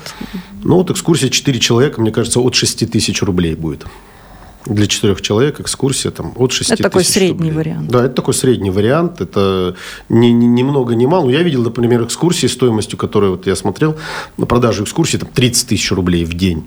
Ну, 0.63 0.75
вот 0.77 0.91
экскурсия 0.91 1.29
4 1.29 1.59
человека, 1.59 2.01
мне 2.01 2.11
кажется, 2.11 2.39
от 2.39 2.55
6 2.55 2.91
тысяч 2.91 3.21
рублей 3.21 3.55
будет. 3.55 3.85
Для 4.65 4.87
четырех 4.87 5.21
человек 5.21 5.59
экскурсия 5.59 6.09
там, 6.09 6.33
от 6.35 6.51
6 6.51 6.71
Это 6.71 6.83
такой 6.83 7.03
средний 7.03 7.49
рублей. 7.49 7.51
вариант. 7.51 7.91
Да, 7.91 8.05
это 8.05 8.15
такой 8.15 8.33
средний 8.33 8.71
вариант. 8.71 9.21
Это 9.21 9.75
ни, 10.09 10.27
ни, 10.27 10.45
ни 10.45 10.63
много, 10.63 10.95
ни 10.95 11.05
мало. 11.05 11.29
Я 11.29 11.43
видел, 11.43 11.61
например, 11.61 12.03
экскурсии 12.03 12.47
стоимостью, 12.47 12.97
которую 12.97 13.33
вот 13.33 13.45
я 13.45 13.55
смотрел, 13.55 13.95
на 14.37 14.47
продажу 14.47 14.83
экскурсии 14.83 15.17
там, 15.17 15.29
30 15.31 15.67
тысяч 15.67 15.91
рублей 15.91 16.25
в 16.25 16.33
день 16.33 16.65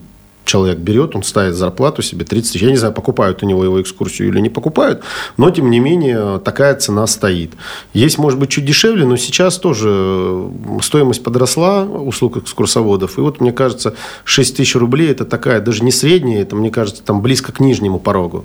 человек 0.49 0.79
берет, 0.79 1.15
он 1.15 1.23
ставит 1.23 1.55
зарплату 1.55 2.03
себе 2.03 2.25
30 2.25 2.53
тысяч. 2.53 2.63
Я 2.63 2.71
не 2.71 2.77
знаю, 2.77 2.95
покупают 2.95 3.43
у 3.43 3.47
него 3.47 3.63
его 3.63 3.81
экскурсию 3.81 4.29
или 4.29 4.41
не 4.41 4.49
покупают, 4.49 5.03
но, 5.37 5.51
тем 5.51 5.71
не 5.71 5.79
менее, 5.79 6.41
такая 6.41 6.75
цена 6.75 7.07
стоит. 7.07 7.53
Есть, 7.93 8.19
может 8.19 8.39
быть, 8.39 8.51
чуть 8.51 8.65
дешевле, 8.65 9.05
но 9.05 9.17
сейчас 9.17 9.59
тоже 9.59 10.51
стоимость 10.83 11.23
подросла 11.23 11.85
услуг 11.85 12.39
экскурсоводов. 12.39 13.19
И 13.19 13.21
вот, 13.21 13.41
мне 13.41 13.53
кажется, 13.53 13.95
6 14.25 14.57
тысяч 14.57 14.75
рублей– 14.75 15.11
это 15.11 15.25
такая 15.25 15.61
даже 15.61 15.85
не 15.85 15.93
средняя, 15.93 16.43
это, 16.43 16.57
мне 16.57 16.71
кажется, 16.71 17.03
там 17.03 17.21
близко 17.21 17.53
к 17.53 17.61
нижнему 17.61 17.99
порогу. 17.99 18.45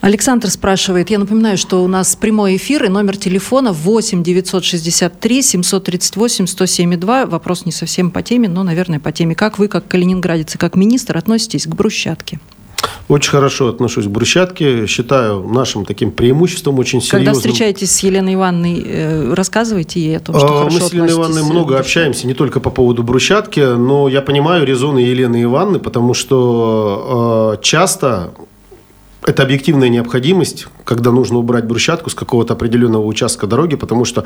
Александр 0.00 0.48
спрашивает, 0.48 1.10
я 1.10 1.18
напоминаю, 1.18 1.58
что 1.58 1.82
у 1.82 1.88
нас 1.88 2.14
прямой 2.14 2.56
эфир 2.56 2.84
и 2.84 2.88
номер 2.88 3.16
телефона 3.16 3.72
8 3.72 4.22
963 4.22 5.42
738 5.42 6.46
107 6.46 7.26
Вопрос 7.26 7.66
не 7.66 7.72
совсем 7.72 8.10
по 8.10 8.22
теме, 8.22 8.48
но, 8.48 8.62
наверное, 8.62 9.00
по 9.00 9.10
теме. 9.10 9.34
Как 9.34 9.58
вы, 9.58 9.66
как 9.66 9.88
калининградец 9.88 10.54
и 10.54 10.58
как 10.58 10.76
министр, 10.76 11.16
относитесь 11.16 11.66
к 11.66 11.74
брусчатке? 11.74 12.38
Очень 13.08 13.30
хорошо 13.30 13.68
отношусь 13.68 14.04
к 14.04 14.08
брусчатке. 14.08 14.86
Считаю 14.86 15.42
нашим 15.48 15.84
таким 15.84 16.12
преимуществом 16.12 16.78
очень 16.78 17.00
серьезным. 17.00 17.24
Когда 17.24 17.32
встречаетесь 17.32 17.90
с 17.90 17.98
Еленой 18.00 18.34
Ивановной, 18.34 18.82
э, 18.84 19.34
рассказывайте 19.34 19.98
ей 19.98 20.18
о 20.18 20.20
том, 20.20 20.36
что 20.36 20.62
а, 20.62 20.64
Мы 20.64 20.70
с 20.78 20.92
Еленой 20.92 21.12
Ивановной 21.12 21.42
много 21.42 21.78
общаемся, 21.78 22.26
не 22.26 22.34
только 22.34 22.60
по 22.60 22.70
поводу 22.70 23.02
брусчатки, 23.02 23.60
но 23.60 24.08
я 24.08 24.20
понимаю 24.20 24.64
резоны 24.64 24.98
Елены 25.00 25.42
Ивановны, 25.42 25.80
потому 25.80 26.12
что 26.12 27.56
э, 27.58 27.62
часто 27.64 28.30
это 29.26 29.42
объективная 29.42 29.88
необходимость, 29.88 30.66
когда 30.84 31.10
нужно 31.10 31.38
убрать 31.38 31.64
брусчатку 31.64 32.08
с 32.10 32.14
какого-то 32.14 32.54
определенного 32.54 33.04
участка 33.04 33.46
дороги, 33.46 33.76
потому 33.76 34.04
что, 34.04 34.24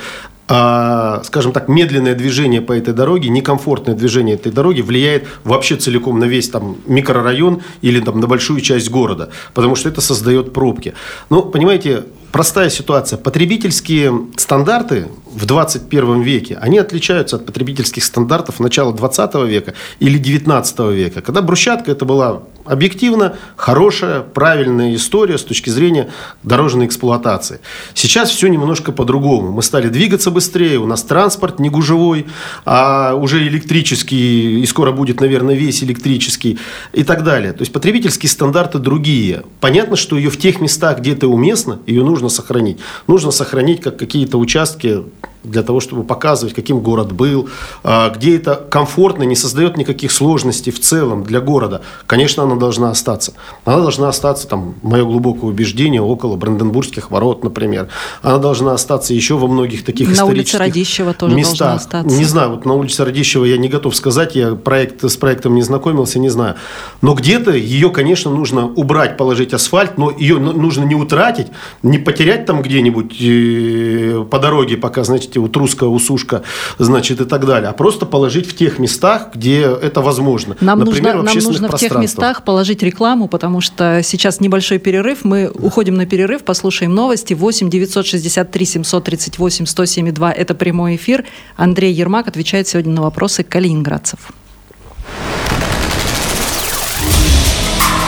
э, 0.49 1.21
скажем 1.25 1.53
так, 1.53 1.69
медленное 1.69 2.15
движение 2.15 2.61
по 2.61 2.73
этой 2.73 2.95
дороге, 2.95 3.29
некомфортное 3.31 3.95
движение 3.95 4.35
этой 4.35 4.53
дороги 4.53 4.81
влияет 4.81 5.27
вообще 5.45 5.77
целиком 5.77 6.19
на 6.19 6.25
весь 6.25 6.49
там 6.51 6.77
микрорайон 6.87 7.63
или 7.81 8.01
там 8.01 8.21
на 8.21 8.27
большую 8.27 8.61
часть 8.61 8.91
города, 8.91 9.31
потому 9.55 9.75
что 9.77 9.89
это 9.89 10.01
создает 10.01 10.53
пробки. 10.53 10.95
Ну, 11.31 11.43
понимаете, 11.43 12.05
простая 12.33 12.71
ситуация. 12.71 13.19
Потребительские 13.19 14.29
стандарты 14.37 15.07
в 15.27 15.47
21 15.47 16.23
веке, 16.23 16.59
они 16.61 16.79
отличаются 16.79 17.37
от 17.37 17.47
потребительских 17.47 18.03
стандартов 18.03 18.59
начала 18.59 18.93
20 18.93 19.35
века 19.47 19.75
или 20.01 20.19
19 20.19 20.79
века, 20.93 21.21
когда 21.21 21.43
брусчатка 21.43 21.93
это 21.93 22.05
была 22.05 22.43
объективно 22.65 23.37
хорошая, 23.57 24.21
правильная 24.21 24.95
история 24.95 25.39
с 25.39 25.43
точки 25.43 25.71
зрения 25.71 26.11
дорожной 26.43 26.87
эксплуатации. 26.87 27.61
Сейчас 27.95 28.31
все 28.31 28.49
немножко 28.49 28.93
по-другому. 28.93 29.53
Мы 29.53 29.63
стали 29.63 29.89
двигаться 29.89 30.31
быстрее, 30.31 30.79
у 30.79 30.87
нас 30.87 31.03
транспорт 31.03 31.59
не 31.59 31.71
гужевой, 31.71 32.27
а 32.65 33.15
уже 33.15 33.47
электрический, 33.47 34.61
и 34.61 34.67
скоро 34.67 34.93
будет, 34.93 35.21
наверное, 35.21 35.55
весь 35.55 35.83
электрический 35.83 36.59
и 36.93 37.05
так 37.05 37.25
далее. 37.25 37.53
То 37.53 37.63
есть 37.63 37.73
потребительские 37.73 38.31
стандарты 38.31 38.79
другие. 38.79 39.43
Понятно, 39.61 39.97
что 39.97 40.17
ее 40.17 40.31
в 40.31 40.39
тех 40.39 40.61
местах, 40.61 41.01
где 41.01 41.13
это 41.13 41.29
уместно, 41.29 41.81
ее 41.87 42.05
нужно 42.05 42.22
сохранить. 42.29 42.79
Нужно 43.07 43.31
сохранить 43.31 43.81
как 43.81 43.99
какие-то 43.99 44.39
участки 44.39 45.03
для 45.45 45.63
того, 45.63 45.81
чтобы 45.81 46.05
показывать, 46.05 46.55
каким 46.55 46.81
город 46.81 47.13
был, 47.13 47.49
а, 47.83 48.11
где 48.11 48.37
это 48.37 48.55
комфортно, 48.55 49.25
не 49.25 49.37
создает 49.37 49.77
никаких 49.77 50.13
сложностей 50.13 50.73
в 50.73 50.81
целом 50.81 51.25
для 51.25 51.41
города, 51.41 51.83
конечно, 52.07 52.43
она 52.43 52.57
должна 52.57 52.91
остаться. 52.91 53.35
Она 53.65 53.81
должна 53.81 54.09
остаться, 54.09 54.47
там, 54.47 54.75
мое 54.83 55.05
глубокое 55.05 55.51
убеждение, 55.51 56.01
около 56.01 56.37
Бранденбургских 56.37 57.11
ворот, 57.11 57.45
например. 57.45 57.89
Она 58.23 58.39
должна 58.39 58.75
остаться 58.75 59.15
еще 59.15 59.35
во 59.35 59.49
многих 59.49 59.85
таких 59.85 60.09
на 60.09 60.13
исторических 60.13 60.39
улице 60.39 60.59
Радищева 60.59 61.15
тоже 61.15 61.35
местах. 61.35 61.59
должна 61.59 61.75
остаться. 61.75 62.17
Не 62.17 62.25
знаю, 62.25 62.51
вот 62.51 62.65
на 62.65 62.75
улице 62.75 63.05
Радищева 63.05 63.45
я 63.45 63.57
не 63.57 63.69
готов 63.69 63.97
сказать, 63.97 64.37
я 64.37 64.55
проект, 64.55 65.05
с 65.05 65.17
проектом 65.17 65.55
не 65.55 65.63
знакомился, 65.63 66.19
не 66.19 66.29
знаю. 66.29 66.55
Но 67.01 67.15
где-то 67.15 67.51
ее, 67.51 67.91
конечно, 67.91 68.31
нужно 68.31 68.67
убрать, 68.67 69.17
положить 69.17 69.53
асфальт, 69.53 69.99
но 69.99 70.11
ее 70.11 70.39
нужно 70.39 70.85
не 70.85 70.95
утратить, 70.95 71.49
не 71.83 71.99
потерять 71.99 72.47
там 72.47 72.63
где-нибудь 72.63 73.17
э, 73.21 74.25
по 74.31 74.39
дороге, 74.39 74.77
пока, 74.77 75.05
значит, 75.05 75.32
есть 75.39 75.43
вот 75.43 75.57
русская 75.57 75.89
усушка, 75.89 76.43
значит, 76.79 77.21
и 77.21 77.25
так 77.25 77.47
далее, 77.47 77.71
а 77.71 77.73
просто 77.73 78.07
положить 78.07 78.47
в 78.47 78.57
тех 78.57 78.79
местах, 78.79 79.29
где 79.35 79.63
это 79.63 80.01
возможно. 80.01 80.57
Нам 80.61 80.81
Например, 80.81 81.17
нужно, 81.17 81.35
нам 81.35 81.45
нужно 81.45 81.69
в 81.69 81.79
тех 81.79 81.95
местах 81.97 82.45
положить 82.45 82.83
рекламу, 82.83 83.29
потому 83.29 83.61
что 83.61 84.01
сейчас 84.03 84.41
небольшой 84.41 84.79
перерыв, 84.79 85.25
мы 85.25 85.51
уходим 85.51 85.95
на 85.95 86.07
перерыв, 86.07 86.43
послушаем 86.45 86.95
новости. 86.95 87.35
8 87.35 87.71
963 87.71 88.67
738 88.67 89.67
107 89.67 90.09
это 90.09 90.55
прямой 90.55 90.97
эфир. 90.97 91.25
Андрей 91.57 91.93
Ермак 91.93 92.29
отвечает 92.29 92.69
сегодня 92.69 92.93
на 92.93 93.03
вопросы 93.03 93.43
калининградцев. 93.43 94.19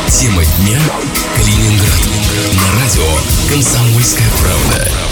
Тема 0.09 0.43
дня 0.43 0.79
Калининград. 1.37 2.05
На 2.55 2.81
радио 2.81 3.03
«Комсомольская 3.49 4.29
правда». 4.41 5.04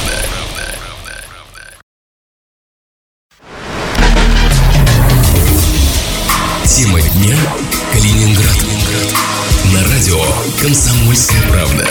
Дня 7.14 7.36
Калининград. 7.92 8.56
На 9.72 9.82
радио 9.90 10.20
Комсомольская 10.60 11.42
правда. 11.50 11.86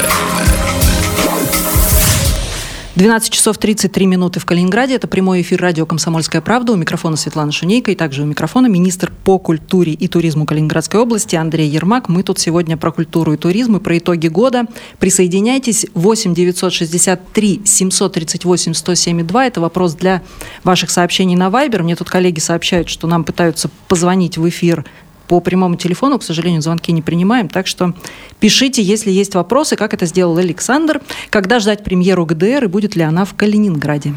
12 2.95 3.33
часов 3.33 3.57
33 3.57 4.05
минуты 4.05 4.39
в 4.39 4.45
Калининграде. 4.45 4.95
Это 4.95 5.07
прямой 5.07 5.41
эфир 5.41 5.61
радио 5.61 5.85
«Комсомольская 5.85 6.41
правда». 6.41 6.73
У 6.73 6.75
микрофона 6.75 7.15
Светлана 7.15 7.51
Шунейка 7.51 7.91
и 7.91 7.95
также 7.95 8.21
у 8.21 8.25
микрофона 8.25 8.67
министр 8.67 9.11
по 9.23 9.39
культуре 9.39 9.93
и 9.93 10.07
туризму 10.07 10.45
Калининградской 10.45 10.99
области 10.99 11.35
Андрей 11.35 11.69
Ермак. 11.69 12.09
Мы 12.09 12.21
тут 12.21 12.37
сегодня 12.37 12.77
про 12.77 12.91
культуру 12.91 13.33
и 13.33 13.37
туризм 13.37 13.77
и 13.77 13.79
про 13.79 13.97
итоги 13.97 14.27
года. 14.27 14.65
Присоединяйтесь. 14.99 15.87
8 15.93 16.33
963 16.33 17.61
738 17.65 18.73
107 18.73 19.25
2. 19.25 19.45
Это 19.45 19.61
вопрос 19.61 19.93
для 19.93 20.21
ваших 20.63 20.91
сообщений 20.91 21.35
на 21.35 21.49
Вайбер. 21.49 21.83
Мне 21.83 21.95
тут 21.95 22.09
коллеги 22.09 22.39
сообщают, 22.39 22.89
что 22.89 23.07
нам 23.07 23.23
пытаются 23.23 23.69
позвонить 23.87 24.37
в 24.37 24.47
эфир 24.47 24.85
по 25.31 25.39
прямому 25.39 25.77
телефону, 25.77 26.19
к 26.19 26.23
сожалению, 26.23 26.61
звонки 26.61 26.91
не 26.91 27.01
принимаем, 27.01 27.47
так 27.47 27.65
что 27.65 27.93
пишите, 28.41 28.81
если 28.81 29.11
есть 29.11 29.33
вопросы, 29.33 29.77
как 29.77 29.93
это 29.93 30.05
сделал 30.05 30.37
Александр, 30.37 30.99
когда 31.29 31.61
ждать 31.61 31.85
премьеру 31.85 32.25
ГДР 32.25 32.65
и 32.65 32.67
будет 32.67 32.97
ли 32.97 33.03
она 33.03 33.23
в 33.23 33.33
Калининграде. 33.33 34.13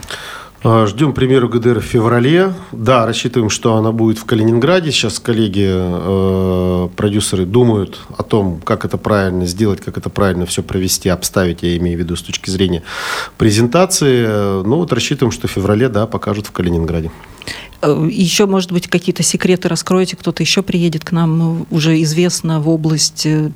А, 0.65 0.87
ждем 0.87 1.13
премьеру 1.13 1.49
ГДР 1.49 1.79
в 1.79 1.85
феврале. 1.85 2.53
Да, 2.73 3.07
рассчитываем, 3.07 3.49
что 3.49 3.77
она 3.77 3.93
будет 3.93 4.19
в 4.19 4.25
Калининграде. 4.25 4.91
Сейчас 4.91 5.21
коллеги, 5.21 5.69
э, 5.69 6.89
продюсеры 6.97 7.45
думают 7.47 8.01
о 8.19 8.25
том, 8.25 8.61
как 8.65 8.85
это 8.85 8.99
правильно 8.99 9.47
сделать, 9.47 9.81
как 9.81 9.97
это 9.97 10.11
правильно 10.11 10.47
все 10.47 10.65
провести, 10.65 11.09
обставить, 11.11 11.63
я 11.63 11.77
имею 11.77 11.97
в 11.97 12.01
виду 12.01 12.17
с 12.17 12.23
точки 12.23 12.51
зрения 12.51 12.83
презентации. 13.39 14.27
Ну 14.65 14.79
вот 14.79 14.93
рассчитываем, 14.93 15.31
что 15.31 15.47
в 15.47 15.51
феврале, 15.53 15.89
да, 15.89 16.09
покажут 16.09 16.49
в 16.49 16.51
Калининграде. 16.51 17.13
Э, 17.85 18.09
еще, 18.11 18.47
может 18.47 18.73
быть, 18.73 18.89
какие-то 18.89 19.23
секреты 19.23 19.69
раскроете, 19.69 20.17
кто-то 20.17 20.43
еще 20.43 20.63
приедет 20.63 21.05
к 21.05 21.13
нам, 21.13 21.39
ну, 21.39 21.67
уже 21.71 22.01
известно 22.03 22.61
в 22.61 22.69
область 22.69 23.27
э, 23.27 23.51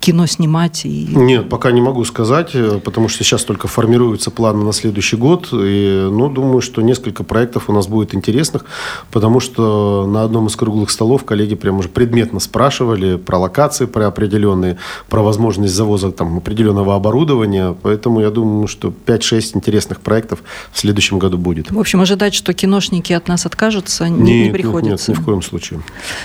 кино 0.00 0.26
снимать? 0.26 0.84
И... 0.84 1.08
Нет, 1.14 1.48
пока 1.48 1.70
не 1.70 1.80
могу 1.80 2.04
сказать, 2.04 2.50
э, 2.54 2.80
потому 2.84 3.08
что 3.08 3.22
сейчас 3.22 3.44
только 3.44 3.68
формируются 3.68 4.30
планы 4.30 4.64
на 4.64 4.72
следующий 4.72 5.16
год. 5.16 5.48
И, 5.52 6.08
ну, 6.10 6.28
думаю, 6.28 6.60
что 6.60 6.82
несколько 6.82 7.22
проектов 7.22 7.68
у 7.68 7.72
нас 7.72 7.86
будет 7.86 8.14
интересных, 8.14 8.64
потому 9.10 9.40
что 9.40 10.06
на 10.08 10.24
одном 10.24 10.48
из 10.48 10.56
круглых 10.56 10.90
столов 10.90 11.24
коллеги 11.24 11.54
прямо 11.54 11.78
уже 11.78 11.88
предметно 11.88 12.40
спрашивали 12.40 13.16
про 13.16 13.38
локации, 13.38 13.86
про 13.86 14.08
определенные, 14.08 14.78
про 15.08 15.22
возможность 15.22 15.74
завоза 15.74 16.10
там, 16.10 16.38
определенного 16.38 16.96
оборудования. 16.96 17.76
Поэтому 17.82 18.20
я 18.20 18.30
думаю, 18.30 18.66
что 18.66 18.92
5-6 19.06 19.56
интересных 19.56 20.00
проектов 20.00 20.42
в 20.72 20.78
следующем 20.78 21.18
году 21.18 21.38
будет. 21.38 21.70
В 21.70 21.78
общем, 21.78 22.00
ожидать, 22.00 22.34
что 22.34 22.52
киношники 22.52 23.12
от 23.12 23.27
нас 23.28 23.46
откажут, 23.46 23.88
кажется, 23.88 24.08
не, 24.08 24.40
нет, 24.40 24.46
не 24.46 24.52
приходится. 24.52 25.10
Нет, 25.10 25.18
ни 25.18 25.22
в 25.22 25.24
коем 25.24 25.42
случае. 25.42 25.80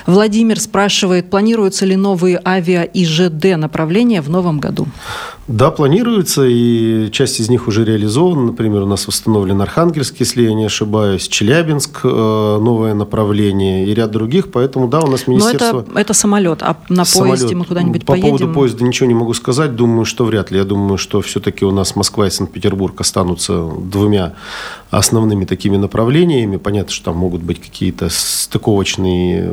Владимир 0.05 0.59
спрашивает, 0.59 1.29
планируются 1.29 1.85
ли 1.85 1.95
новые 1.95 2.41
авиа 2.43 2.83
и 2.83 3.05
ЖД 3.05 3.57
направления 3.57 4.21
в 4.21 4.29
новом 4.29 4.59
году? 4.59 4.87
Да, 5.47 5.71
планируется, 5.71 6.45
и 6.45 7.11
часть 7.11 7.41
из 7.41 7.49
них 7.49 7.67
уже 7.67 7.83
реализована. 7.83 8.45
Например, 8.45 8.83
у 8.83 8.85
нас 8.85 9.07
восстановлен 9.07 9.61
Архангельск, 9.61 10.15
если 10.19 10.43
я 10.43 10.53
не 10.53 10.65
ошибаюсь, 10.65 11.27
Челябинск, 11.27 11.99
э, 12.05 12.07
новое 12.07 12.93
направление 12.93 13.85
и 13.85 13.93
ряд 13.93 14.11
других. 14.11 14.51
Поэтому, 14.51 14.87
да, 14.87 15.01
у 15.01 15.07
нас 15.07 15.27
министерство... 15.27 15.73
Но 15.73 15.91
это, 15.91 15.99
это 15.99 16.13
самолет, 16.13 16.63
а 16.63 16.77
на 16.87 17.03
самолет. 17.03 17.39
поезде 17.39 17.55
мы 17.55 17.65
куда-нибудь 17.65 18.05
По 18.05 18.13
поедем? 18.13 18.31
По 18.31 18.37
поводу 18.37 18.53
поезда 18.53 18.85
ничего 18.85 19.07
не 19.07 19.15
могу 19.15 19.33
сказать. 19.33 19.75
Думаю, 19.75 20.05
что 20.05 20.23
вряд 20.23 20.49
ли. 20.51 20.59
Я 20.59 20.63
думаю, 20.63 20.97
что 20.97 21.19
все-таки 21.21 21.65
у 21.65 21.71
нас 21.71 21.97
Москва 21.97 22.25
и 22.25 22.29
Санкт-Петербург 22.29 22.99
останутся 23.01 23.69
двумя 23.77 24.35
основными 24.97 25.45
такими 25.45 25.75
направлениями. 25.75 26.57
Понятно, 26.57 26.91
что 26.91 27.05
там 27.05 27.17
могут 27.17 27.41
быть 27.41 27.59
какие-то 27.59 28.09
стыковочные, 28.09 29.51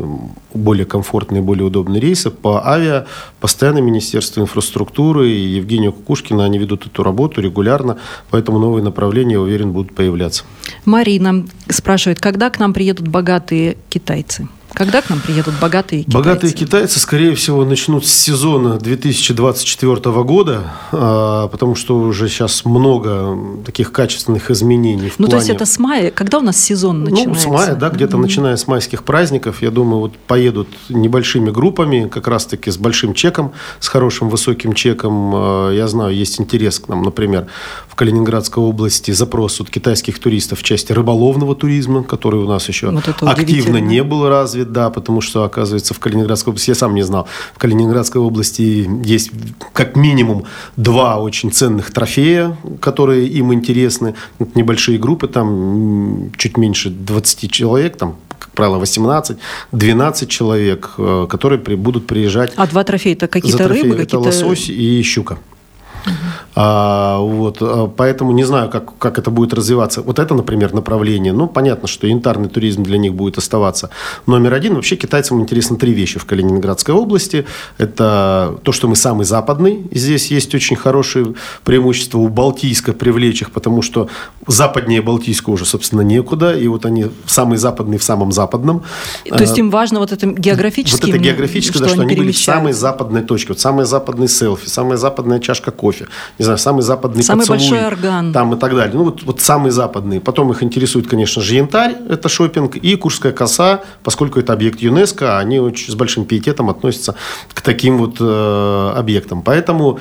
более 0.53 0.85
комфортные, 0.85 1.40
более 1.40 1.64
удобные 1.64 2.00
рейсы. 2.00 2.31
По 2.31 2.66
авиа 2.68 3.07
постоянно 3.40 3.79
Министерство 3.79 4.42
инфраструктуры 4.42 5.31
и 5.31 5.57
Евгения 5.57 5.90
Кукушкина, 5.90 6.44
они 6.44 6.59
ведут 6.59 6.87
эту 6.87 7.03
работу 7.03 7.40
регулярно, 7.40 7.96
поэтому 8.31 8.59
новые 8.59 8.85
направления, 8.85 9.35
я 9.35 9.40
уверен, 9.40 9.72
будут 9.72 9.94
появляться. 9.94 10.44
Марина 10.85 11.46
спрашивает, 11.68 12.20
когда 12.20 12.50
к 12.50 12.59
нам 12.61 12.74
приедут 12.74 13.09
богатые 13.09 13.79
китайцы? 13.88 14.48
Когда 14.72 15.02
к 15.02 15.11
нам 15.11 15.20
приедут 15.20 15.54
богатые 15.61 16.02
китайцы? 16.02 16.18
Богатые 16.18 16.52
китайцы, 16.52 17.00
скорее 17.00 17.35
всего, 17.35 17.64
начнут 17.64 18.06
с 18.06 18.12
сезона 18.12 18.78
2024 18.78 20.22
года, 20.22 20.72
а, 20.92 21.48
потому 21.48 21.74
что 21.74 21.98
уже 21.98 22.28
сейчас 22.28 22.64
много 22.64 23.37
таких 23.64 23.92
качественных 23.92 24.50
изменений. 24.50 25.11
В 25.11 25.18
ну, 25.18 25.26
плане... 25.26 25.30
то 25.30 25.37
есть 25.37 25.50
это 25.50 25.66
с 25.66 25.78
мая? 25.78 26.11
Когда 26.11 26.38
у 26.38 26.42
нас 26.42 26.56
сезон 26.62 27.04
начинается? 27.04 27.48
Ну, 27.48 27.56
с 27.56 27.59
мая, 27.59 27.74
да, 27.74 27.90
где-то 27.90 28.16
mm-hmm. 28.16 28.20
начиная 28.20 28.56
с 28.56 28.66
майских 28.66 29.02
праздников. 29.04 29.62
Я 29.62 29.70
думаю, 29.70 30.00
вот 30.00 30.16
поедут 30.16 30.68
небольшими 30.88 31.50
группами, 31.50 32.09
как 32.09 32.28
раз-таки 32.28 32.70
с 32.70 32.76
большим 32.76 33.14
чеком, 33.14 33.52
с 33.80 33.88
хорошим 33.88 34.28
высоким 34.28 34.72
чеком. 34.72 35.33
А, 35.35 35.70
я 35.72 35.88
знаю, 35.88 36.14
есть 36.14 36.40
интерес 36.40 36.78
к 36.78 36.88
нам, 36.88 37.02
например, 37.02 37.46
в 37.88 37.96
Калининградской 37.96 38.62
области 38.62 39.11
запрос 39.11 39.61
от 39.61 39.68
китайских 39.68 40.18
туристов 40.20 40.61
в 40.61 40.62
части 40.62 40.92
рыболовного 40.92 41.54
туризма, 41.54 42.02
который 42.02 42.40
у 42.40 42.48
нас 42.48 42.68
еще 42.68 42.90
вот 42.90 43.22
активно 43.22 43.78
не 43.78 44.02
был 44.02 44.28
развит 44.28 44.59
развит, 44.60 44.72
да, 44.72 44.90
потому 44.90 45.20
что, 45.20 45.44
оказывается, 45.44 45.94
в 45.94 45.98
Калининградской 45.98 46.50
области, 46.50 46.70
я 46.70 46.74
сам 46.74 46.94
не 46.94 47.02
знал, 47.02 47.26
в 47.54 47.58
Калининградской 47.58 48.20
области 48.20 48.88
есть 49.04 49.30
как 49.72 49.96
минимум 49.96 50.44
два 50.76 51.16
очень 51.16 51.50
ценных 51.50 51.90
трофея, 51.90 52.56
которые 52.80 53.26
им 53.38 53.52
интересны. 53.52 54.14
Небольшие 54.54 54.98
группы, 54.98 55.28
там 55.28 56.30
чуть 56.36 56.56
меньше 56.56 56.90
20 56.90 57.50
человек, 57.50 57.96
там 57.96 58.16
как 58.38 58.50
правило, 58.52 58.78
18, 58.78 59.36
12 59.72 60.28
человек, 60.28 60.90
э, 60.98 61.26
которые 61.28 61.58
будут 61.76 62.06
приезжать. 62.06 62.52
А 62.56 62.66
два 62.66 62.84
трофея 62.84 63.14
это 63.14 63.28
какие-то 63.28 63.68
рыбы? 63.68 63.88
Это 63.88 63.96
какие-то... 63.96 64.18
лосось 64.18 64.70
и 64.70 65.02
щука. 65.02 65.36
А, 66.54 67.18
вот, 67.18 67.58
а, 67.60 67.86
поэтому 67.86 68.32
не 68.32 68.44
знаю, 68.44 68.70
как, 68.70 68.96
как 68.98 69.18
это 69.18 69.30
будет 69.30 69.54
развиваться. 69.54 70.02
Вот 70.02 70.18
это, 70.18 70.34
например, 70.34 70.72
направление. 70.72 71.32
Ну, 71.32 71.46
понятно, 71.46 71.86
что 71.86 72.06
янтарный 72.06 72.48
туризм 72.48 72.82
для 72.82 72.98
них 72.98 73.14
будет 73.14 73.38
оставаться 73.38 73.90
номер 74.26 74.54
один. 74.54 74.74
Вообще 74.74 74.96
китайцам 74.96 75.40
интересно 75.40 75.76
три 75.76 75.92
вещи 75.92 76.18
в 76.18 76.24
Калининградской 76.24 76.94
области. 76.94 77.46
Это 77.78 78.58
то, 78.64 78.72
что 78.72 78.88
мы 78.88 78.96
самый 78.96 79.24
западный. 79.24 79.86
Здесь 79.92 80.30
есть 80.30 80.54
очень 80.54 80.76
хорошее 80.76 81.34
преимущество 81.64 82.18
у 82.18 82.28
Балтийска 82.28 82.92
привлечь 82.92 83.42
их, 83.42 83.52
потому 83.52 83.82
что 83.82 84.08
западнее 84.46 85.02
Балтийска 85.02 85.50
уже, 85.50 85.64
собственно, 85.64 86.00
некуда. 86.00 86.52
И 86.56 86.66
вот 86.66 86.84
они 86.84 87.06
самые 87.26 87.58
западные 87.58 87.98
в 87.98 88.04
самом 88.04 88.32
западном. 88.32 88.82
То 89.28 89.40
есть 89.40 89.56
им 89.56 89.70
важно 89.70 90.00
вот 90.00 90.10
это 90.10 90.26
географически? 90.26 91.06
Вот 91.06 91.10
это 91.10 91.18
географически, 91.18 91.76
что 91.76 91.84
да, 91.84 91.90
что 91.90 92.02
они, 92.02 92.16
были 92.16 92.32
в 92.32 92.38
самой 92.38 92.72
западной 92.72 93.22
точке. 93.22 93.48
Вот 93.50 93.60
самые 93.60 93.86
западные 93.86 94.28
селфи, 94.28 94.68
самая 94.68 94.96
западная 94.96 95.38
чашка 95.38 95.70
кофе 95.70 96.08
не 96.40 96.44
знаю, 96.44 96.59
самый 96.59 96.81
западный 96.81 97.22
самый 97.22 97.46
поцелуй. 97.46 97.59
большой 97.59 97.87
орган. 97.87 98.33
Там 98.33 98.55
и 98.55 98.59
так 98.59 98.74
далее. 98.74 98.94
Ну, 98.94 99.05
вот, 99.05 99.22
вот 99.24 99.42
самые 99.42 99.72
западные. 99.72 100.20
Потом 100.20 100.50
их 100.50 100.62
интересует, 100.62 101.07
конечно 101.07 101.42
же, 101.42 101.55
янтарь, 101.55 101.96
это 102.09 102.31
шопинг, 102.31 102.76
и 102.76 102.96
Курская 102.96 103.33
коса, 103.33 103.83
поскольку 104.03 104.40
это 104.40 104.55
объект 104.55 104.81
ЮНЕСКО, 104.81 105.38
они 105.38 105.61
очень 105.61 105.92
с 105.92 105.94
большим 105.94 106.24
пиететом 106.24 106.70
относятся 106.70 107.14
к 107.53 107.61
таким 107.61 107.98
вот 107.98 108.16
э, 108.20 108.92
объектам. 108.96 109.42
Поэтому 109.42 109.98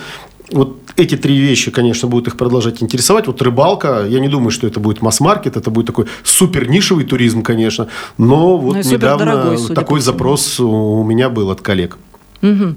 вот 0.49 0.77
эти 0.95 1.17
три 1.17 1.37
вещи, 1.37 1.71
конечно, 1.71 2.07
будут 2.07 2.29
их 2.29 2.37
продолжать 2.37 2.81
интересовать. 2.81 3.27
Вот 3.27 3.41
рыбалка, 3.41 4.05
я 4.07 4.21
не 4.21 4.29
думаю, 4.29 4.51
что 4.51 4.65
это 4.65 4.79
будет 4.79 5.01
масс-маркет, 5.01 5.57
это 5.57 5.69
будет 5.69 5.87
такой 5.87 6.05
супер 6.23 6.69
нишевый 6.69 7.03
туризм, 7.03 7.43
конечно, 7.43 7.89
но 8.17 8.57
вот 8.57 8.77
ну, 8.77 8.81
недавно 8.81 9.25
дорогой, 9.25 9.75
такой 9.75 9.99
запрос 9.99 10.57
у 10.61 11.03
меня 11.03 11.29
был 11.29 11.51
от 11.51 11.59
коллег. 11.59 11.97
Угу. 12.41 12.75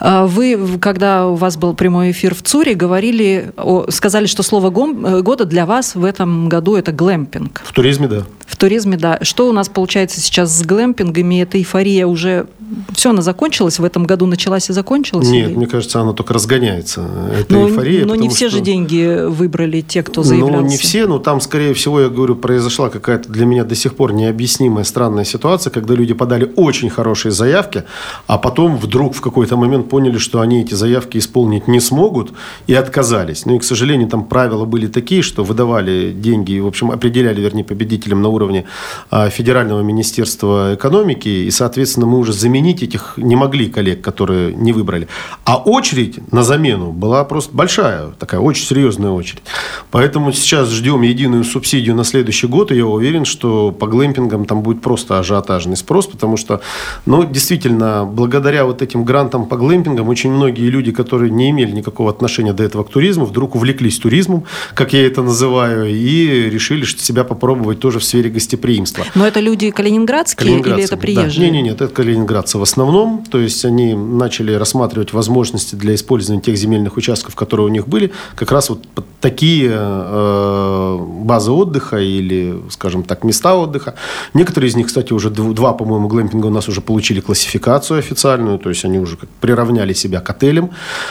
Вы, 0.00 0.78
когда 0.80 1.26
у 1.26 1.34
вас 1.34 1.56
был 1.56 1.74
прямой 1.74 2.10
эфир 2.10 2.34
в 2.34 2.42
ЦУРе, 2.42 2.74
говорили, 2.74 3.52
сказали, 3.88 4.26
что 4.26 4.42
слово 4.42 4.68
э, 4.68 5.22
года 5.22 5.44
для 5.44 5.66
вас 5.66 5.94
в 5.94 6.04
этом 6.04 6.48
году 6.48 6.76
это 6.76 6.92
глэмпинг. 6.92 7.62
В 7.64 7.72
туризме, 7.72 8.08
да. 8.08 8.24
В 8.48 8.56
туризме, 8.56 8.96
да. 8.96 9.18
Что 9.22 9.48
у 9.48 9.52
нас 9.52 9.68
получается 9.68 10.20
сейчас 10.20 10.58
с 10.58 10.62
глэмпингами? 10.64 11.42
Эта 11.42 11.58
эйфория 11.58 12.06
уже 12.06 12.46
все, 12.94 13.10
она 13.10 13.22
закончилась 13.22 13.78
в 13.78 13.84
этом 13.84 14.04
году, 14.04 14.26
началась 14.26 14.68
и 14.70 14.72
закончилась? 14.72 15.28
Нет, 15.28 15.50
или? 15.50 15.56
мне 15.56 15.66
кажется, 15.66 16.00
она 16.00 16.12
только 16.12 16.34
разгоняется. 16.34 17.08
Это 17.38 17.52
но, 17.52 17.68
эйфория. 17.68 18.04
Но 18.04 18.14
не 18.14 18.28
все 18.28 18.48
что... 18.48 18.58
же 18.58 18.64
деньги 18.64 19.26
выбрали 19.26 19.80
те, 19.80 20.02
кто 20.02 20.22
заявлялся. 20.22 20.62
Ну, 20.62 20.68
не 20.68 20.76
все, 20.76 21.06
но 21.06 21.18
там, 21.18 21.40
скорее 21.40 21.74
всего, 21.74 22.00
я 22.00 22.08
говорю, 22.08 22.36
произошла 22.36 22.90
какая-то 22.90 23.30
для 23.30 23.46
меня 23.46 23.64
до 23.64 23.74
сих 23.74 23.94
пор 23.94 24.12
необъяснимая 24.12 24.84
странная 24.84 25.24
ситуация, 25.24 25.70
когда 25.70 25.94
люди 25.94 26.14
подали 26.14 26.50
очень 26.56 26.90
хорошие 26.90 27.32
заявки, 27.32 27.84
а 28.26 28.38
потом 28.38 28.76
вдруг 28.76 29.14
в 29.14 29.20
какой-то 29.20 29.56
момент 29.56 29.88
поняли, 29.88 30.18
что 30.18 30.40
они 30.40 30.62
эти 30.62 30.74
заявки 30.74 31.18
исполнить 31.18 31.68
не 31.68 31.80
смогут 31.80 32.32
и 32.66 32.74
отказались. 32.74 33.46
Ну 33.46 33.56
и, 33.56 33.58
к 33.58 33.64
сожалению, 33.64 34.08
там 34.08 34.24
правила 34.24 34.64
были 34.64 34.86
такие, 34.86 35.22
что 35.22 35.44
выдавали 35.44 36.12
деньги, 36.12 36.58
в 36.58 36.66
общем, 36.66 36.90
определяли, 36.90 37.40
вернее, 37.40 37.64
победителям 37.64 38.22
на 38.22 38.28
уровне 38.38 38.64
а, 39.10 39.28
Федерального 39.28 39.82
министерства 39.82 40.74
экономики, 40.74 41.28
и, 41.28 41.50
соответственно, 41.50 42.06
мы 42.06 42.18
уже 42.18 42.32
заменить 42.32 42.82
этих 42.82 43.14
не 43.16 43.36
могли 43.36 43.68
коллег, 43.68 44.00
которые 44.00 44.54
не 44.54 44.72
выбрали. 44.72 45.08
А 45.44 45.56
очередь 45.58 46.32
на 46.32 46.42
замену 46.42 46.92
была 46.92 47.24
просто 47.24 47.54
большая, 47.54 48.08
такая 48.18 48.40
очень 48.40 48.64
серьезная 48.64 49.10
очередь. 49.10 49.42
Поэтому 49.90 50.32
сейчас 50.32 50.70
ждем 50.70 51.02
единую 51.02 51.44
субсидию 51.44 51.94
на 51.94 52.04
следующий 52.04 52.46
год, 52.46 52.72
и 52.72 52.76
я 52.76 52.86
уверен, 52.86 53.24
что 53.24 53.72
по 53.72 53.86
глэмпингам 53.86 54.44
там 54.44 54.62
будет 54.62 54.80
просто 54.80 55.18
ажиотажный 55.18 55.76
спрос, 55.76 56.06
потому 56.06 56.36
что, 56.36 56.60
ну, 57.06 57.24
действительно, 57.24 58.04
благодаря 58.04 58.64
вот 58.64 58.82
этим 58.82 59.04
грантам 59.04 59.46
по 59.46 59.56
глэмпингам 59.56 60.08
очень 60.08 60.30
многие 60.30 60.68
люди, 60.70 60.92
которые 60.92 61.30
не 61.30 61.50
имели 61.50 61.72
никакого 61.72 62.10
отношения 62.10 62.52
до 62.52 62.62
этого 62.62 62.84
к 62.84 62.90
туризму, 62.90 63.24
вдруг 63.24 63.54
увлеклись 63.54 63.98
туризмом, 63.98 64.44
как 64.74 64.92
я 64.92 65.06
это 65.06 65.22
называю, 65.22 65.90
и 65.90 66.48
решили 66.50 66.84
что 66.84 67.02
себя 67.02 67.24
попробовать 67.24 67.80
тоже 67.80 67.98
в 67.98 68.04
сфере 68.04 68.27
гостеприимства. 68.30 69.04
Но 69.14 69.26
это 69.26 69.40
люди 69.40 69.70
калининградские 69.70 70.58
или 70.58 70.82
это 70.82 70.96
приезжие? 70.96 71.46
Да. 71.46 71.52
Не, 71.52 71.62
не, 71.62 71.68
нет, 71.68 71.80
это 71.80 71.94
калининград 71.94 72.48
заниматься 72.48 72.58
в 72.58 72.62
основном. 72.62 73.24
То 73.30 73.38
есть 73.38 73.64
они 73.64 73.94
начали 73.94 74.54
рассматривать 74.54 75.12
возможности 75.12 75.74
для 75.74 75.94
использования 75.94 76.42
тех 76.42 76.56
земельных 76.56 76.96
участков, 76.96 77.34
которые 77.34 77.66
у 77.66 77.70
них 77.70 77.86
были, 77.86 78.10
как 78.34 78.52
раз 78.52 78.70
вот 78.70 78.86
такие 79.20 79.70
э, 79.72 80.98
базы 81.24 81.50
отдыха 81.50 81.98
или, 81.98 82.60
скажем 82.70 83.02
так, 83.02 83.24
места 83.24 83.54
отдыха. 83.54 83.94
Некоторые 84.34 84.68
из 84.68 84.76
них, 84.76 84.86
кстати, 84.86 85.12
уже 85.12 85.30
два, 85.30 85.72
по-моему, 85.72 86.08
глэмпинга 86.08 86.46
у 86.46 86.50
нас 86.50 86.68
уже 86.68 86.80
получили 86.80 87.20
классификацию 87.20 87.98
официальную, 87.98 88.58
то 88.58 88.68
есть 88.68 88.84
они 88.84 88.98
уже 88.98 89.16
как 89.16 89.28
приравняли 89.40 89.94
себя 89.94 90.20
к 90.20 90.30
отелям. 90.30 90.70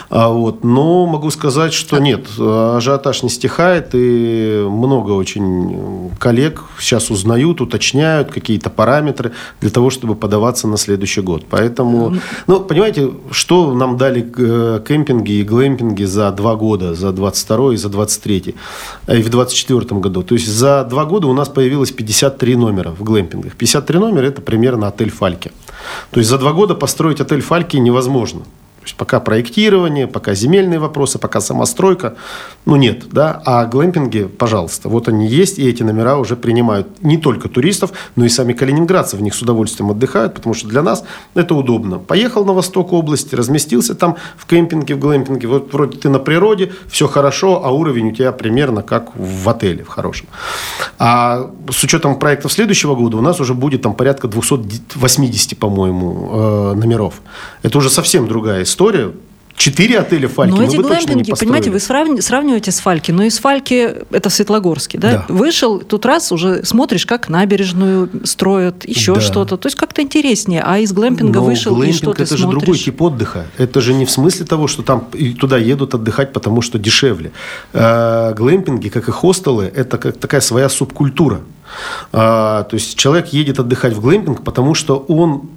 А, 0.10 0.30
вот. 0.30 0.64
Но 0.64 1.06
могу 1.06 1.32
сказать, 1.32 1.74
что 1.74 2.00
нет, 2.00 2.28
ажиотаж 2.40 3.24
не 3.24 3.30
стихает, 3.30 3.90
и 3.94 4.66
много 4.70 5.12
очень 5.12 6.12
коллег 6.20 6.64
сейчас 6.80 7.07
узнают, 7.10 7.62
уточняют 7.62 8.32
какие-то 8.32 8.70
параметры 8.70 9.32
для 9.62 9.70
того, 9.70 9.90
чтобы 9.90 10.16
подаваться 10.16 10.68
на 10.68 10.78
следующий 10.78 11.22
год. 11.22 11.46
Поэтому, 11.50 12.18
ну, 12.48 12.60
понимаете, 12.60 13.12
что 13.32 13.74
нам 13.74 13.98
дали 13.98 14.26
э, 14.38 14.82
кемпинги 14.88 15.34
и 15.34 15.44
глэмпинги 15.44 16.04
за 16.04 16.32
два 16.32 16.56
года, 16.56 16.94
за 16.94 17.12
22 17.12 17.74
и 17.74 17.78
за 17.78 17.90
23 17.90 18.56
и 19.08 19.22
в 19.22 19.30
24 19.30 20.00
году. 20.00 20.24
То 20.24 20.36
есть 20.36 20.48
за 20.48 20.84
два 20.84 21.06
года 21.06 21.28
у 21.28 21.34
нас 21.34 21.50
появилось 21.50 21.92
53 21.92 22.56
номера 22.56 22.92
в 22.92 23.04
глэмпингах. 23.04 23.56
53 23.56 24.00
номера– 24.00 24.26
это 24.28 24.42
примерно 24.42 24.88
отель 24.88 25.12
«Фальки». 25.12 25.52
То 26.12 26.20
есть 26.20 26.30
за 26.30 26.38
два 26.38 26.54
года 26.54 26.76
построить 26.76 27.22
отель 27.22 27.42
«Фальки» 27.42 27.78
невозможно 27.78 28.42
есть 28.88 28.98
пока 28.98 29.20
проектирование, 29.20 30.08
пока 30.08 30.34
земельные 30.34 30.80
вопросы, 30.80 31.20
пока 31.20 31.42
самостройка, 31.42 32.16
ну 32.66 32.76
нет, 32.76 33.06
да, 33.12 33.42
а 33.46 33.66
глэмпинги, 33.66 34.24
пожалуйста, 34.24 34.90
вот 34.90 35.08
они 35.08 35.28
есть, 35.28 35.60
и 35.60 35.70
эти 35.70 35.84
номера 35.84 36.18
уже 36.18 36.36
принимают 36.36 37.04
не 37.04 37.18
только 37.18 37.50
туристов, 37.50 37.92
но 38.16 38.26
и 38.26 38.30
сами 38.30 38.54
калининградцы 38.54 39.18
в 39.18 39.22
них 39.22 39.36
с 39.36 39.42
удовольствием 39.42 39.92
отдыхают, 39.92 40.34
потому 40.34 40.56
что 40.56 40.68
для 40.68 40.82
нас 40.82 41.04
это 41.36 41.54
удобно. 41.56 42.00
Поехал 42.00 42.46
на 42.46 42.54
восток 42.54 42.94
области, 42.94 43.36
разместился 43.36 43.96
там 43.96 44.16
в 44.38 44.46
кемпинге, 44.46 44.96
в 44.96 45.00
глэмпинге, 45.00 45.48
вот 45.48 45.74
вроде 45.74 45.98
ты 45.98 46.10
на 46.10 46.20
природе, 46.20 46.72
все 46.90 47.08
хорошо, 47.08 47.62
а 47.64 47.72
уровень 47.72 48.10
у 48.10 48.12
тебя 48.12 48.32
примерно 48.32 48.82
как 48.82 49.12
в 49.16 49.50
отеле, 49.50 49.84
в 49.84 49.90
хорошем. 49.90 50.28
А 51.00 51.52
с 51.70 51.84
учетом 51.84 52.20
проектов 52.20 52.52
следующего 52.52 52.96
года 52.96 53.18
у 53.18 53.22
нас 53.22 53.40
уже 53.40 53.54
будет 53.54 53.82
там 53.82 53.94
порядка 53.94 54.28
280, 54.28 55.58
по-моему, 55.58 56.30
э, 56.32 56.74
номеров. 56.76 57.22
Это 57.64 57.78
уже 57.78 57.90
совсем 57.90 58.28
другая 58.28 58.64
история 58.64 58.77
история. 58.78 59.12
Четыре 59.56 59.98
отеля 59.98 60.28
Фальки. 60.28 60.56
Но 60.56 60.62
эти 60.62 60.76
глэмпинги, 60.76 61.34
понимаете, 61.34 61.72
вы 61.72 61.80
сравниваете 61.80 62.72
с 62.72 62.80
Фальки, 62.80 63.10
но 63.12 63.24
из 63.24 63.40
Фальки, 63.40 63.96
это 64.12 64.30
в 64.30 64.34
Светлогорске, 64.34 65.00
да? 65.00 65.26
да? 65.28 65.34
Вышел, 65.34 65.80
тут 65.80 66.06
раз 66.06 66.32
уже 66.32 66.64
смотришь, 66.64 67.08
как 67.08 67.28
набережную 67.28 68.08
строят, 68.24 68.88
еще 68.88 69.16
да. 69.16 69.22
что-то. 69.22 69.58
То 69.58 69.66
есть 69.66 69.76
как-то 69.76 70.04
интереснее. 70.04 70.62
А 70.64 70.78
из 70.78 70.94
глэмпинга 70.94 71.40
но 71.40 71.46
вышел, 71.46 71.74
глэмпинг 71.74 71.96
и 71.96 71.98
что 71.98 72.12
это 72.12 72.38
же 72.38 72.48
другой 72.48 72.78
тип 72.78 73.02
отдыха. 73.02 73.48
Это 73.58 73.82
же 73.82 73.96
не 73.96 74.06
в 74.06 74.12
смысле 74.12 74.46
того, 74.46 74.68
что 74.68 74.84
там 74.84 75.08
туда 75.40 75.58
едут 75.58 75.96
отдыхать, 75.96 76.34
потому 76.34 76.62
что 76.62 76.78
дешевле. 76.78 77.32
Э, 77.74 78.36
глэмпинги, 78.36 78.90
как 78.90 79.10
и 79.10 79.12
хостелы, 79.12 79.72
это 79.74 79.98
как 79.98 80.18
такая 80.18 80.42
своя 80.42 80.70
субкультура. 80.70 81.42
А, 82.14 82.64
то 82.64 82.76
есть 82.76 82.96
человек 82.96 83.28
едет 83.30 83.60
отдыхать 83.60 83.94
в 83.94 84.02
глэмпинг, 84.02 84.44
потому 84.44 84.76
что 84.76 85.04
он 85.08 85.50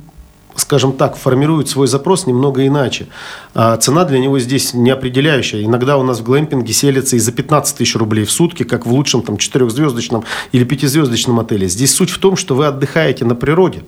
скажем 0.57 0.93
так, 0.93 1.17
формирует 1.17 1.69
свой 1.69 1.87
запрос 1.87 2.27
немного 2.27 2.67
иначе. 2.67 3.07
А 3.55 3.77
цена 3.77 4.05
для 4.05 4.19
него 4.19 4.39
здесь 4.39 4.75
не 4.75 4.91
определяющая. 4.91 5.65
Иногда 5.65 5.97
у 5.97 6.03
нас 6.03 6.21
в 6.21 6.25
глэмпинге 6.25 6.73
селятся 6.73 7.17
и 7.17 7.19
за 7.19 7.33
15 7.33 7.77
тысяч 7.77 7.97
рублей 7.97 8.25
в 8.25 8.31
сутки, 8.31 8.63
как 8.63 8.87
в 8.87 8.93
лучшем 8.93 9.23
там, 9.23 9.37
четырехзвездочном 9.37 10.25
или 10.53 10.65
пятизвездочном 10.65 11.41
отеле. 11.41 11.69
Здесь 11.69 11.95
суть 11.95 12.11
в 12.11 12.19
том, 12.19 12.37
что 12.37 12.55
вы 12.55 12.67
отдыхаете 12.67 13.25
на 13.25 13.35
природе, 13.35 13.85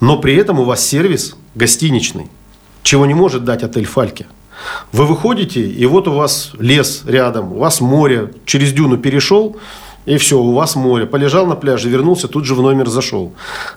но 0.00 0.18
при 0.18 0.34
этом 0.36 0.60
у 0.60 0.64
вас 0.64 0.86
сервис 0.86 1.36
гостиничный, 1.54 2.28
чего 2.82 3.06
не 3.06 3.14
может 3.14 3.44
дать 3.44 3.62
отель 3.62 3.86
«Фальки». 3.86 4.26
Вы 4.90 5.06
выходите, 5.06 5.60
и 5.60 5.86
вот 5.86 6.08
у 6.08 6.12
вас 6.12 6.50
лес 6.58 7.02
рядом, 7.06 7.52
у 7.52 7.58
вас 7.58 7.80
море, 7.80 8.32
через 8.44 8.72
дюну 8.72 8.98
перешел– 8.98 9.56
и 10.08 10.16
все, 10.16 10.38
у 10.38 10.52
вас 10.52 10.74
море. 10.74 11.04
Полежал 11.04 11.46
на 11.46 11.54
пляже, 11.54 11.90
вернулся, 11.90 12.28
тут 12.28 12.46
же 12.46 12.54
в 12.54 12.62
номер 12.62 12.88
зашел. 12.88 13.34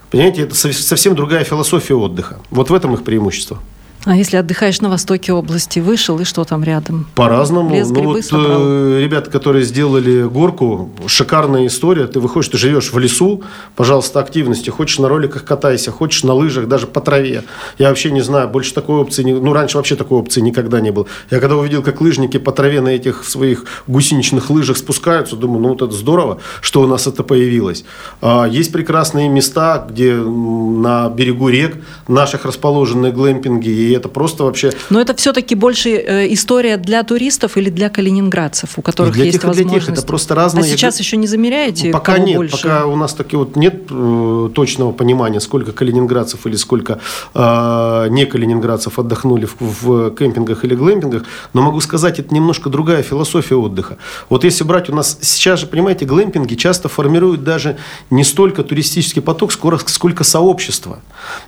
Понимаете, 0.10 0.44
это 0.44 0.56
совсем 0.56 1.14
другая 1.14 1.44
философия 1.44 1.96
отдыха. 1.96 2.40
Вот 2.50 2.70
в 2.70 2.74
этом 2.74 2.94
их 2.94 3.04
преимущество. 3.04 3.60
А 4.04 4.16
если 4.16 4.38
отдыхаешь 4.38 4.82
на 4.82 4.90
востоке 4.90 5.32
области, 5.32 5.80
вышел, 5.80 6.20
и 6.20 6.24
что 6.24 6.44
там 6.44 6.64
рядом? 6.64 7.08
По-разному. 7.14 7.76
Лес, 7.76 7.90
ну, 7.90 8.04
вот, 8.04 8.26
э, 8.32 9.00
ребята, 9.00 9.30
которые 9.30 9.64
сделали 9.64 10.24
горку, 10.24 10.90
шикарная 11.06 11.68
история. 11.68 12.08
Ты 12.08 12.20
выходишь, 12.20 12.50
ты 12.50 12.58
живешь 12.58 12.92
в 12.92 12.98
лесу, 12.98 13.44
пожалуйста, 13.76 14.20
активности. 14.20 14.72
Хочешь 14.72 14.98
на 14.98 15.08
роликах 15.08 15.46
катайся, 15.46 15.92
хочешь 15.92 16.24
на 16.24 16.34
лыжах, 16.34 16.68
даже 16.68 16.88
по 16.88 17.00
траве. 17.00 17.44
Я 17.78 17.90
вообще 17.90 18.10
не 18.10 18.22
знаю, 18.22 18.50
больше 18.50 18.74
такой 18.74 18.96
опции, 18.96 19.22
не, 19.22 19.34
ну, 19.34 19.54
раньше 19.54 19.78
вообще 19.78 19.96
такой 19.96 20.18
опции 20.18 20.42
никогда 20.42 20.82
не 20.82 20.92
было. 20.92 21.06
Я 21.30 21.40
когда 21.40 21.56
увидел, 21.56 21.84
как 21.84 22.02
лыжники 22.02 22.38
по 22.38 22.52
траве 22.52 22.82
на 22.82 22.90
этих 22.90 23.24
своих 23.24 23.66
гусеничных 23.86 24.50
лыжах 24.50 24.78
спускаются, 24.78 25.36
думаю, 25.36 25.62
ну, 25.62 25.70
вот 25.70 25.84
это 25.84 25.94
здорово, 25.94 26.40
что 26.62 26.82
у 26.82 26.88
нас 26.88 27.06
это 27.06 27.22
появилось. 27.22 27.86
А, 28.20 28.46
есть 28.46 28.72
прекрасные 28.72 29.30
места, 29.30 29.86
где 29.88 30.16
на 30.16 31.08
берегу 31.10 31.50
рек 31.50 31.78
наших 32.08 32.46
расположены 32.46 33.12
глэмпинги, 33.12 33.91
и 33.92 33.94
это 33.94 34.10
просто 34.10 34.44
вообще... 34.44 34.72
Но 34.90 35.02
это 35.02 35.14
все-таки 35.16 35.54
больше 35.56 35.90
э, 35.90 36.34
история 36.34 36.78
для 36.78 37.04
туристов 37.04 37.58
или 37.58 37.70
для 37.70 37.90
калининградцев, 37.90 38.78
у 38.78 38.82
которых 38.82 39.14
для 39.14 39.26
есть 39.26 39.40
тех, 39.40 39.44
возможность? 39.44 39.86
Для 39.86 39.96
тех, 39.96 40.00
это 40.00 40.08
просто 40.08 40.34
разные... 40.34 40.64
А 40.64 40.68
сейчас 40.68 41.00
еще 41.00 41.18
не 41.18 41.28
замеряете, 41.28 41.92
Пока 41.92 42.14
кого 42.14 42.26
нет, 42.26 42.38
больше? 42.38 42.58
пока 42.58 42.86
у 42.86 42.96
нас 42.96 43.14
таки 43.14 43.36
вот 43.36 43.56
нет 43.56 43.84
э, 43.90 44.50
точного 44.54 44.94
понимания, 44.94 45.42
сколько 45.42 45.74
калининградцев 45.74 46.46
или 46.48 46.56
сколько 46.56 47.00
э, 47.34 48.08
не 48.10 48.26
калининградцев 48.26 48.98
отдохнули 48.98 49.46
в, 49.46 49.56
в 49.60 50.16
кемпингах 50.16 50.64
или 50.64 50.76
глэмпингах, 50.76 51.24
но 51.54 51.62
могу 51.62 51.82
сказать, 51.82 52.20
это 52.20 52.34
немножко 52.34 52.70
другая 52.70 53.04
философия 53.04 53.56
отдыха. 53.56 53.98
Вот 54.30 54.46
если 54.46 54.64
брать 54.64 54.90
у 54.90 54.96
нас 54.96 55.18
сейчас 55.22 55.60
же, 55.60 55.68
понимаете, 55.68 56.06
глэмпинги 56.06 56.56
часто 56.56 56.88
формируют 56.88 57.44
даже 57.44 57.78
не 58.10 58.24
столько 58.24 58.64
туристический 58.64 59.22
поток, 59.22 59.52
сколько, 59.52 59.90
сколько 59.90 60.24
сообщество. 60.24 61.00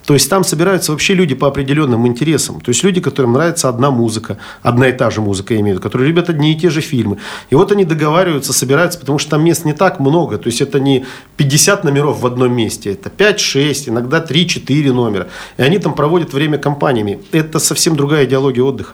То 0.05 0.13
есть 0.13 0.29
там 0.29 0.43
собираются 0.43 0.91
вообще 0.91 1.13
люди 1.13 1.35
по 1.35 1.47
определенным 1.47 2.05
интересам 2.05 2.32
интересам. 2.33 2.61
То 2.61 2.69
есть 2.69 2.83
люди, 2.83 3.01
которым 3.01 3.33
нравится 3.33 3.69
одна 3.69 3.91
музыка, 3.91 4.37
одна 4.61 4.89
и 4.89 4.91
та 4.91 5.09
же 5.09 5.21
музыка, 5.21 5.53
я 5.53 5.59
имею 5.59 5.75
в 5.75 5.79
виду, 5.79 5.83
которые 5.83 6.07
любят 6.07 6.29
одни 6.29 6.53
и 6.53 6.59
те 6.59 6.69
же 6.69 6.81
фильмы. 6.81 7.17
И 7.51 7.55
вот 7.55 7.71
они 7.71 7.85
договариваются, 7.85 8.53
собираются, 8.53 8.99
потому 8.99 9.19
что 9.19 9.31
там 9.31 9.43
мест 9.43 9.65
не 9.65 9.73
так 9.73 9.99
много. 9.99 10.37
То 10.37 10.47
есть 10.47 10.61
это 10.61 10.79
не 10.79 11.05
50 11.37 11.83
номеров 11.83 12.19
в 12.21 12.25
одном 12.25 12.53
месте, 12.53 12.91
это 12.91 13.09
5-6, 13.09 13.89
иногда 13.89 14.19
3-4 14.19 14.93
номера. 14.93 15.27
И 15.57 15.61
они 15.61 15.79
там 15.79 15.93
проводят 15.93 16.33
время 16.33 16.57
компаниями. 16.57 17.19
Это 17.31 17.59
совсем 17.59 17.95
другая 17.95 18.25
идеология 18.25 18.63
отдыха. 18.63 18.93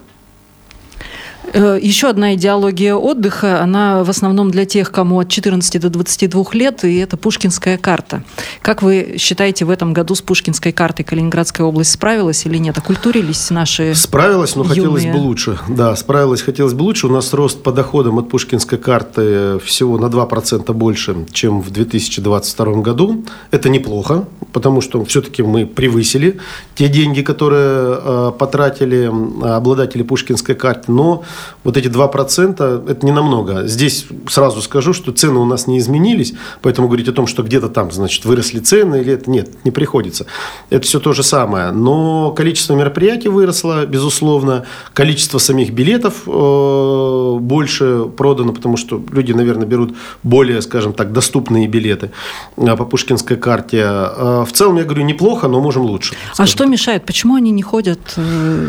Э, 1.52 1.78
Еще 1.80 2.08
одна 2.08 2.34
идеология 2.34 2.94
отдыха, 2.94 3.60
она 3.60 4.04
в 4.04 4.10
основном 4.10 4.50
для 4.50 4.64
тех, 4.64 4.92
кому 4.92 5.20
от 5.20 5.28
14 5.28 5.80
до 5.80 5.90
22 5.90 6.44
лет, 6.52 6.84
и 6.84 6.96
это 6.96 7.16
Пушкинская 7.16 7.76
карта. 7.76 8.22
Как 8.62 8.82
вы 8.82 9.16
считаете, 9.18 9.64
в 9.64 9.70
этом 9.70 9.92
году 9.92 10.14
с 10.14 10.20
Пушкинской 10.20 10.72
картой 10.72 11.04
Калининградская 11.04 11.66
область 11.66 11.92
справилась 11.92 12.46
или 12.46 12.58
нет? 12.58 12.78
Окультурились 12.78 13.50
наши 13.50 13.94
Справилась, 13.94 14.54
но 14.54 14.62
юные... 14.62 14.68
хотелось 14.68 15.06
бы 15.06 15.16
лучше. 15.16 15.58
Да, 15.68 15.96
справилась, 15.96 16.42
хотелось 16.42 16.74
бы 16.74 16.82
лучше. 16.82 17.08
У 17.08 17.10
нас 17.10 17.32
рост 17.32 17.62
по 17.62 17.72
доходам 17.72 18.18
от 18.18 18.28
Пушкинской 18.28 18.78
карты 18.78 19.58
всего 19.64 19.98
на 19.98 20.06
2% 20.06 20.72
больше, 20.72 21.26
чем 21.32 21.60
в 21.60 21.70
2022 21.70 22.82
году. 22.82 23.24
Это 23.50 23.68
неплохо, 23.68 24.24
потому 24.52 24.80
что 24.80 25.04
все-таки 25.04 25.42
мы 25.42 25.66
превысили 25.66 26.38
те 26.76 26.88
деньги, 26.88 27.22
которые 27.22 27.98
э, 28.02 28.32
потратили 28.38 29.10
обладатели 29.42 30.02
Пушкинской 30.02 30.54
карты, 30.54 30.92
но 30.92 31.24
вот 31.64 31.76
эти 31.76 31.88
2% 31.88 32.90
это 32.90 33.06
не 33.06 33.12
намного. 33.12 33.66
Здесь 33.66 34.06
сразу 34.28 34.62
скажу, 34.62 34.92
что 34.92 35.12
цены 35.12 35.38
у 35.38 35.44
нас 35.44 35.66
не 35.66 35.78
изменились, 35.78 36.34
поэтому 36.62 36.88
говорить 36.88 37.08
о 37.08 37.12
том, 37.12 37.26
что 37.26 37.42
где-то 37.42 37.68
там, 37.68 37.90
значит, 37.92 38.24
выросли 38.24 38.60
цены 38.60 39.00
или 39.00 39.12
это, 39.12 39.30
нет, 39.30 39.64
не 39.64 39.70
приходится. 39.70 40.26
Это 40.70 40.86
все 40.86 41.00
то 41.00 41.12
же 41.12 41.22
самое. 41.22 41.72
Но 41.72 42.32
количество 42.32 42.74
мероприятий 42.74 43.28
выросло, 43.28 43.86
безусловно, 43.86 44.64
количество 44.94 45.38
самих 45.38 45.72
билетов 45.72 46.22
э, 46.26 47.36
больше 47.40 48.06
продано, 48.16 48.52
потому 48.52 48.76
что 48.76 49.02
люди, 49.10 49.32
наверное, 49.32 49.66
берут 49.66 49.96
более, 50.22 50.62
скажем 50.62 50.92
так, 50.92 51.12
доступные 51.12 51.66
билеты 51.66 52.10
э, 52.56 52.76
по 52.76 52.84
Пушкинской 52.84 53.36
карте. 53.36 53.82
Э, 53.82 54.44
в 54.46 54.52
целом, 54.52 54.76
я 54.76 54.84
говорю, 54.84 55.02
неплохо, 55.04 55.48
но 55.48 55.60
можем 55.60 55.82
лучше. 55.82 56.14
А 56.36 56.46
что 56.46 56.58
так. 56.58 56.68
мешает? 56.68 57.04
Почему 57.04 57.34
они 57.34 57.50
не 57.50 57.62
ходят? 57.62 58.00
Э, 58.16 58.66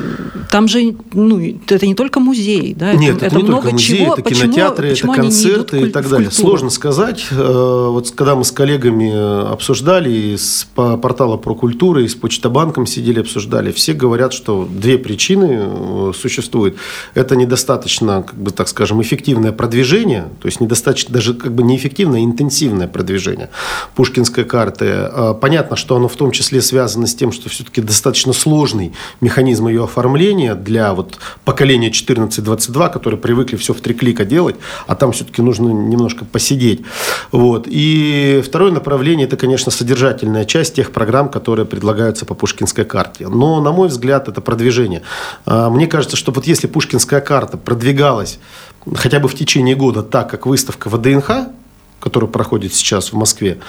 там 0.50 0.68
же, 0.68 0.96
ну, 1.14 1.40
это 1.68 1.88
не 1.88 1.96
только 1.96 2.20
музей, 2.20 2.51
музей, 2.52 2.74
да? 2.74 2.94
Нет, 2.94 3.18
это, 3.18 3.28
это 3.28 3.36
не 3.38 3.44
много 3.44 3.62
только 3.64 3.74
музеи, 3.74 3.98
чего. 3.98 4.14
это 4.14 4.24
почему, 4.24 4.42
кинотеатры, 4.42 4.90
почему 4.90 5.14
это 5.14 5.22
концерты 5.22 5.82
и 5.82 5.90
так 5.90 6.10
далее. 6.10 6.32
Сложно 6.32 6.70
сказать. 6.70 7.26
Э, 7.32 7.88
вот 7.90 8.12
когда 8.12 8.36
мы 8.36 8.44
с 8.44 8.52
коллегами 8.52 9.52
обсуждали 9.52 10.10
и 10.10 10.38
с 10.38 10.68
портала 10.76 11.38
про 11.38 11.56
культуру, 11.56 12.02
и 12.02 12.08
с 12.08 12.16
Почтобанком 12.16 12.86
сидели, 12.86 13.20
обсуждали, 13.20 13.72
все 13.72 13.94
говорят, 13.94 14.34
что 14.34 14.68
две 14.70 14.98
причины 14.98 15.60
э, 15.62 16.12
существуют. 16.16 16.78
Это 17.14 17.36
недостаточно, 17.36 18.24
как 18.24 18.36
бы 18.36 18.52
так 18.52 18.68
скажем, 18.68 19.02
эффективное 19.02 19.52
продвижение, 19.52 20.30
то 20.42 20.48
есть 20.48 20.60
недостаточно 20.62 21.14
даже 21.14 21.34
как 21.34 21.54
бы 21.54 21.64
неэффективное, 21.64 22.20
а 22.20 22.24
интенсивное 22.24 22.88
продвижение 22.88 23.50
Пушкинской 23.96 24.44
карты. 24.44 24.86
Э, 24.86 25.36
понятно, 25.40 25.76
что 25.76 25.96
оно 25.96 26.08
в 26.08 26.16
том 26.16 26.32
числе 26.32 26.62
связано 26.62 27.08
с 27.08 27.16
тем, 27.16 27.32
что 27.32 27.50
все-таки 27.50 27.82
достаточно 27.82 28.34
сложный 28.34 28.94
механизм 29.20 29.68
ее 29.68 29.84
оформления 29.84 30.56
для 30.56 30.94
вот 30.94 31.18
поколения 31.46 31.92
14-22, 32.42 32.92
которые 32.92 33.20
привыкли 33.20 33.56
все 33.56 33.74
в 33.74 33.82
три 33.82 33.94
клика 33.94 34.26
делать, 34.26 34.56
а 34.88 34.96
там 34.96 35.12
все-таки 35.12 35.42
нужно 35.42 35.70
немножко 35.70 36.26
посидеть. 36.26 36.82
Вот. 37.32 37.68
И 37.68 38.42
второе 38.46 38.72
направление– 38.72 39.28
это, 39.28 39.38
конечно, 39.38 39.72
содержательная 39.72 40.46
часть 40.46 40.76
тех 40.76 40.92
программ, 40.92 41.30
которые 41.30 41.66
предлагаются 41.66 42.26
по 42.26 42.34
Пушкинской 42.34 42.86
карте. 42.86 43.28
Но, 43.28 43.62
на 43.62 43.72
мой 43.72 43.88
взгляд, 43.88 44.28
это 44.28 44.42
продвижение. 44.42 45.02
А, 45.46 45.70
мне 45.70 45.88
кажется, 45.88 46.18
что 46.18 46.32
вот 46.32 46.48
если 46.48 46.68
Пушкинская 46.68 47.22
карта 47.22 47.58
продвигалась 47.58 48.40
хотя 48.96 49.20
бы 49.20 49.28
в 49.28 49.36
течение 49.36 49.76
года 49.76 50.04
так, 50.04 50.30
как 50.30 50.46
выставка 50.46 50.90
ВДНХ, 50.90 51.50
который 52.00 52.28
проходит 52.28 52.74
сейчас 52.74 53.14
в 53.14 53.16
Москве, 53.16 53.60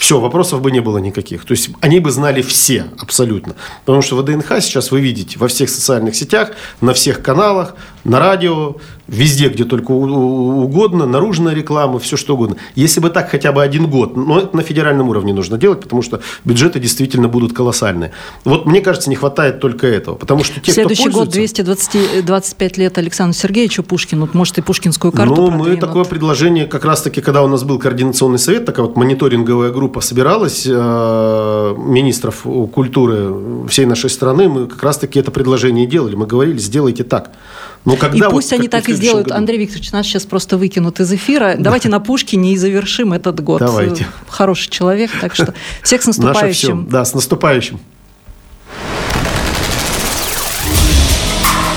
все, 0.00 0.18
вопросов 0.18 0.62
бы 0.62 0.70
не 0.70 0.80
было 0.80 0.96
никаких. 0.96 1.44
То 1.44 1.52
есть 1.52 1.70
они 1.82 2.00
бы 2.00 2.10
знали 2.10 2.40
все 2.40 2.86
абсолютно. 2.98 3.54
Потому 3.84 4.00
что 4.00 4.16
ВДНХ 4.16 4.62
сейчас 4.62 4.90
вы 4.90 5.00
видите 5.02 5.38
во 5.38 5.46
всех 5.46 5.68
социальных 5.68 6.16
сетях, 6.16 6.52
на 6.80 6.94
всех 6.94 7.20
каналах, 7.20 7.76
на 8.04 8.18
радио, 8.18 8.76
везде, 9.10 9.48
где 9.48 9.64
только 9.64 9.90
угодно, 9.90 11.04
наружная 11.04 11.52
реклама, 11.52 11.98
все 11.98 12.16
что 12.16 12.34
угодно. 12.34 12.56
Если 12.74 13.00
бы 13.00 13.10
так 13.10 13.28
хотя 13.28 13.52
бы 13.52 13.62
один 13.62 13.88
год, 13.88 14.16
но 14.16 14.38
это 14.38 14.56
на 14.56 14.62
федеральном 14.62 15.08
уровне 15.08 15.34
нужно 15.34 15.58
делать, 15.58 15.80
потому 15.80 16.00
что 16.00 16.22
бюджеты 16.44 16.78
действительно 16.80 17.28
будут 17.28 17.52
колоссальные. 17.52 18.12
Вот 18.44 18.66
мне 18.66 18.80
кажется, 18.80 19.10
не 19.10 19.16
хватает 19.16 19.60
только 19.60 19.86
этого, 19.86 20.14
потому 20.14 20.44
что 20.44 20.60
те, 20.60 20.72
Следующий 20.72 21.08
кто 21.08 21.20
год 21.20 21.28
225 21.28 22.78
лет 22.78 22.96
Александру 22.96 23.34
Сергеевичу 23.34 23.82
Пушкину, 23.82 24.28
может 24.32 24.56
и 24.58 24.62
пушкинскую 24.62 25.12
карту 25.12 25.34
Ну, 25.34 25.50
мы 25.50 25.76
такое 25.76 26.04
предложение, 26.04 26.66
как 26.66 26.84
раз-таки, 26.84 27.20
когда 27.20 27.42
у 27.42 27.48
нас 27.48 27.64
был 27.64 27.78
координационный 27.78 28.38
совет, 28.38 28.64
такая 28.64 28.86
вот 28.86 28.96
мониторинговая 28.96 29.70
группа 29.90 30.00
собиралась, 30.00 30.66
э, 30.66 31.74
министров 31.76 32.46
культуры 32.72 33.66
всей 33.68 33.86
нашей 33.86 34.08
страны, 34.08 34.48
мы 34.48 34.66
как 34.68 34.82
раз-таки 34.82 35.18
это 35.18 35.32
предложение 35.32 35.86
делали. 35.86 36.14
Мы 36.14 36.26
говорили, 36.26 36.58
сделайте 36.58 37.02
так. 37.02 37.32
Но 37.84 37.96
когда 37.96 38.28
и 38.28 38.30
пусть 38.30 38.52
вот, 38.52 38.58
они 38.60 38.68
так 38.68 38.88
и 38.88 38.92
сделают. 38.92 39.28
Году. 39.28 39.38
Андрей 39.38 39.58
Викторович, 39.58 39.90
нас 39.90 40.06
сейчас 40.06 40.26
просто 40.26 40.58
выкинут 40.58 41.00
из 41.00 41.12
эфира. 41.12 41.54
Да. 41.56 41.64
Давайте 41.64 41.88
на 41.88 41.98
Пушкине 41.98 42.52
и 42.52 42.56
завершим 42.56 43.12
этот 43.12 43.40
год. 43.42 43.58
Давайте. 43.58 44.06
Хороший 44.28 44.70
человек, 44.70 45.10
так 45.20 45.34
что 45.34 45.54
всех 45.82 46.02
с 46.02 46.06
наступающим. 46.06 46.86
Да, 46.88 47.04
с 47.04 47.14
наступающим. 47.14 47.80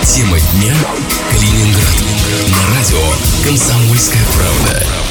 Тема 0.04 0.38
дня 0.38 0.74
Калининград. 1.32 1.96
На 2.52 2.76
радио 2.76 3.00
«Комсомольская 3.44 4.22
правда». 4.36 5.03